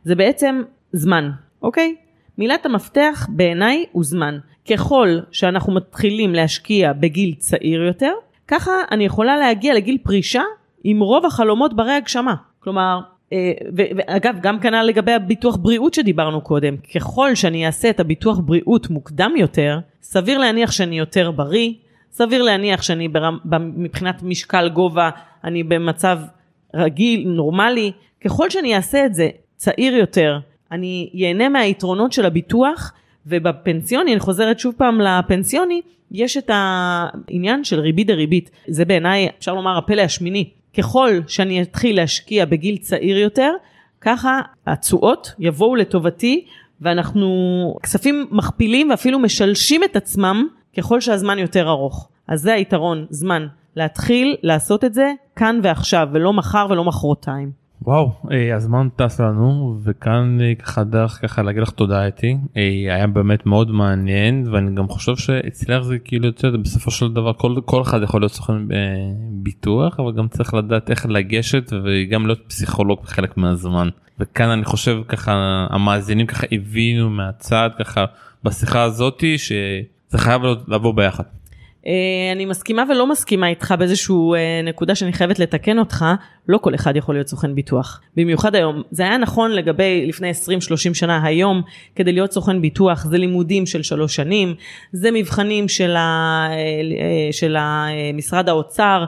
זה 0.04 0.16
בעצם 0.16 0.62
זמן, 0.92 1.32
אוקיי? 1.62 1.96
מילת 2.38 2.66
המפתח 2.66 3.28
בעיניי 3.30 3.86
הוא 3.92 4.04
זמן. 4.04 4.38
ככל 4.72 5.20
שאנחנו 5.32 5.74
מתחילים 5.74 6.36
להשקיע 6.36 6.94
בגיל 6.94 7.34
צעיר 7.38 7.82
יותר, 7.84 8.12
ככה 8.48 8.72
אני 8.92 9.06
יכולה 9.06 9.38
להגיע 9.38 9.74
לגיל 9.74 9.98
פרישה 10.04 10.42
עם 10.84 11.00
רוב 11.00 11.26
החלומות 11.26 11.76
ברי 11.76 11.94
הגשמה. 11.94 12.36
כלומר, 12.60 13.00
אה, 13.34 13.52
ואגב, 13.76 14.36
גם 14.42 14.60
כנ"ל 14.60 14.84
לגבי 14.84 15.12
הביטוח 15.12 15.56
בריאות 15.56 15.94
שדיברנו 15.94 16.42
קודם, 16.42 16.76
ככל 16.96 17.36
שאני 17.36 17.66
אעשה 17.66 17.90
את 17.90 18.00
הביטוח 18.00 18.40
בריאות 18.40 18.90
מוקדם 18.90 19.32
יותר, 19.38 19.80
סביר 20.02 20.38
להניח 20.38 20.72
שאני 20.72 20.98
יותר 20.98 21.32
בריא, 21.32 21.74
סביר 22.16 22.44
להניח 22.44 22.82
שאני 22.82 23.08
ברמ, 23.08 23.38
מבחינת 23.76 24.24
משקל 24.24 24.70
גובה 24.70 25.10
אני 25.44 25.64
במצב 25.64 26.20
רגיל, 26.76 27.28
נורמלי, 27.28 27.92
ככל 28.26 28.50
שאני 28.50 28.76
אעשה 28.76 29.06
את 29.06 29.14
זה 29.14 29.30
צעיר 29.56 29.96
יותר, 29.96 30.40
אני 30.72 31.10
ייהנה 31.14 31.50
מהיתרונות 31.50 32.12
של 32.12 32.26
הביטוח 32.26 32.94
ובפנסיוני, 33.26 34.12
אני 34.12 34.20
חוזרת 34.20 34.60
שוב 34.60 34.74
פעם 34.78 35.02
לפנסיוני, 35.02 35.82
יש 36.12 36.38
את 36.38 36.50
העניין 36.54 37.64
של 37.64 37.80
ריבית 37.80 38.08
דריבית, 38.08 38.52
זה 38.68 38.86
בעיניי 38.86 39.30
אפשר 39.38 39.54
לומר 39.54 39.78
הפלא 39.78 40.02
השמיני, 40.02 40.50
ככל 40.78 41.20
שאני 41.28 41.62
אתחיל 41.62 41.96
להשקיע 41.96 42.46
בגיל 42.46 42.78
צעיר 42.78 43.18
יותר, 43.18 43.54
ככה 44.02 44.42
התשואות 44.68 45.34
יבואו 45.40 45.76
לטובתי 45.76 46.46
ואנחנו 46.82 47.78
כספים 47.84 48.28
מכפילים 48.32 48.90
ואפילו 48.90 49.20
משלשים 49.20 49.84
את 49.84 49.96
עצמם 49.96 50.48
ככל 50.78 51.02
שהזמן 51.02 51.40
יותר 51.40 51.70
ארוך. 51.70 52.10
אז 52.28 52.42
זה 52.42 52.54
היתרון, 52.54 53.06
זמן. 53.10 53.48
להתחיל 53.76 54.36
לעשות 54.44 54.84
את 54.84 54.94
זה 54.94 55.12
כאן 55.36 55.60
ועכשיו, 55.64 56.08
ולא 56.12 56.34
מחר 56.34 56.68
ולא 56.70 56.84
מחרתיים. 56.84 57.66
וואו, 57.82 58.12
אה, 58.32 58.56
הזמן 58.56 58.88
טס 58.96 59.20
לנו, 59.20 59.78
וכאן 59.84 60.38
אה, 60.42 60.56
ככה 60.56 60.84
דרך 60.84 61.20
ככה 61.22 61.42
להגיד 61.42 61.62
לך 61.62 61.70
תודה 61.70 62.08
אתי, 62.08 62.38
אה, 62.58 62.96
היה 62.96 63.08
באמת 63.08 63.46
מאוד 63.46 63.72
מעניין, 63.72 64.48
ואני 64.52 64.76
גם 64.76 64.88
חושב 64.88 65.16
שאצלך 65.16 65.84
זה 65.84 66.00
כאילו 66.00 66.26
יוצא, 66.26 66.50
בסופו 66.50 66.92
של 66.92 67.14
דבר 67.14 67.34
כל, 67.34 67.56
כל 67.66 67.82
אחד 67.82 68.04
יכול 68.04 68.22
להיות 68.22 68.32
סוכן 68.32 68.54
ביטוח, 69.32 70.00
אבל 70.00 70.12
גם 70.12 70.28
צריך 70.28 70.54
לדעת 70.54 70.90
איך 70.90 71.06
לגשת 71.10 71.74
וגם 71.84 72.26
להיות 72.26 72.42
פסיכולוג 72.48 73.00
בחלק 73.04 73.38
מהזמן. 73.38 73.90
וכאן 74.20 74.50
אני 74.50 74.66
חושב 74.66 74.98
ככה 75.08 75.68
המאזינים 75.70 76.26
ככה 76.26 76.48
הבינו 76.52 77.10
מהצד 77.10 77.70
ככה 77.80 78.06
בשיחה 78.44 78.84
הזאתי 78.84 79.38
ש... 79.38 79.52
זה 80.16 80.22
חייב 80.22 80.42
לבוא 80.68 80.94
ביחד. 80.94 81.24
אה, 81.88 82.32
אני 82.32 82.46
מסכימה 82.46 82.84
ולא 82.90 83.08
מסכימה 83.08 83.48
איתך 83.48 83.74
באיזשהו 83.80 84.34
אה, 84.34 84.62
נקודה 84.64 84.96
שאני 84.96 85.14
חייבת 85.14 85.40
לתקן 85.40 85.80
אותך, 85.80 86.06
לא 86.48 86.58
כל 86.58 86.76
אחד 86.76 86.96
יכול 86.96 87.16
להיות 87.16 87.28
סוכן 87.28 87.56
ביטוח. 87.56 88.02
במיוחד 88.16 88.56
היום. 88.56 88.82
זה 88.92 89.04
היה 89.04 89.18
נכון 89.18 89.52
לגבי 89.52 90.06
לפני 90.08 90.32
20-30 90.32 90.94
שנה, 90.94 91.26
היום 91.26 91.62
כדי 91.96 92.12
להיות 92.12 92.32
סוכן 92.32 92.62
ביטוח 92.62 93.06
זה 93.06 93.18
לימודים 93.18 93.66
של 93.66 93.84
שלוש 93.84 94.16
שנים, 94.16 94.56
זה 94.92 95.12
מבחנים 95.12 95.68
של, 95.68 95.96
ה, 95.96 96.48
אה, 96.52 97.30
של 97.32 97.58
משרד 98.14 98.50
האוצר, 98.50 99.06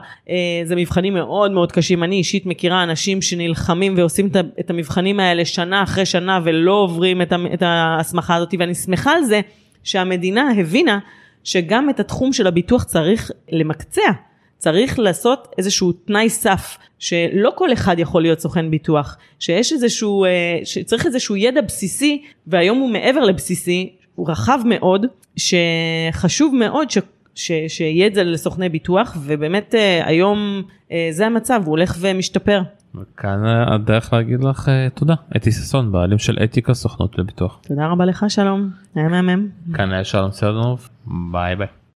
זה 0.64 0.76
מבחנים 0.76 1.14
מאוד 1.14 1.52
מאוד 1.52 1.72
קשים. 1.72 2.02
אני 2.02 2.16
אישית 2.16 2.46
מכירה 2.46 2.82
אנשים 2.82 3.22
שנלחמים 3.22 3.94
ועושים 3.96 4.28
את 4.60 4.70
המבחנים 4.70 5.20
האלה 5.20 5.44
שנה 5.44 5.82
אחרי 5.82 6.06
שנה 6.06 6.40
ולא 6.44 6.72
עוברים 6.72 7.22
את 7.22 7.62
ההסמכה 7.62 8.34
הזאת 8.34 8.54
ואני 8.58 8.74
שמחה 8.74 9.12
על 9.12 9.24
זה 9.24 9.40
שהמדינה 9.84 10.50
הבינה 10.60 10.98
שגם 11.44 11.90
את 11.90 12.00
התחום 12.00 12.32
של 12.32 12.46
הביטוח 12.46 12.84
צריך 12.84 13.30
למקצע. 13.52 14.10
צריך 14.58 14.98
לעשות 14.98 15.54
איזשהו 15.58 15.92
תנאי 15.92 16.30
סף 16.30 16.78
שלא 16.98 17.52
כל 17.54 17.72
אחד 17.72 17.98
יכול 17.98 18.22
להיות 18.22 18.40
סוכן 18.40 18.70
ביטוח, 18.70 19.16
שיש 19.38 19.72
איזשהו, 19.72 20.24
אה, 20.24 20.30
שצריך 20.64 21.06
איזשהו 21.06 21.36
ידע 21.36 21.60
בסיסי 21.60 22.22
והיום 22.46 22.78
הוא 22.78 22.90
מעבר 22.90 23.20
לבסיסי, 23.20 23.92
הוא 24.14 24.30
רחב 24.30 24.58
מאוד, 24.64 25.06
שחשוב 25.36 26.54
מאוד 26.54 26.90
ש, 26.90 26.98
ש, 27.38 27.52
שיהיה 27.68 28.06
את 28.06 28.14
זה 28.14 28.24
לסוכני 28.24 28.68
ביטוח 28.68 29.16
ובאמת 29.20 29.74
אה, 29.74 30.06
היום 30.06 30.62
אה, 30.92 31.08
זה 31.10 31.26
המצב, 31.26 31.62
הוא 31.64 31.70
הולך 31.70 31.96
ומשתפר. 32.00 32.62
וכאן 32.94 33.44
הדרך 33.44 34.12
להגיד 34.12 34.44
לך 34.44 34.70
תודה 34.94 35.14
אתי 35.36 35.52
ששון 35.52 35.92
בעלים 35.92 36.18
של 36.18 36.38
אתיקה 36.44 36.74
סוכנות 36.74 37.18
לביטוח. 37.18 37.60
תודה 37.68 37.86
רבה 37.86 38.04
לך 38.04 38.24
שלום 38.28 38.70
היה 38.94 39.08
מהמם. 39.08 39.48
כאן 39.74 39.92
היה 39.92 40.04
שלום 40.04 40.30
סלדנוב 40.30 40.88
ביי 41.06 41.56
ביי. 41.56 41.78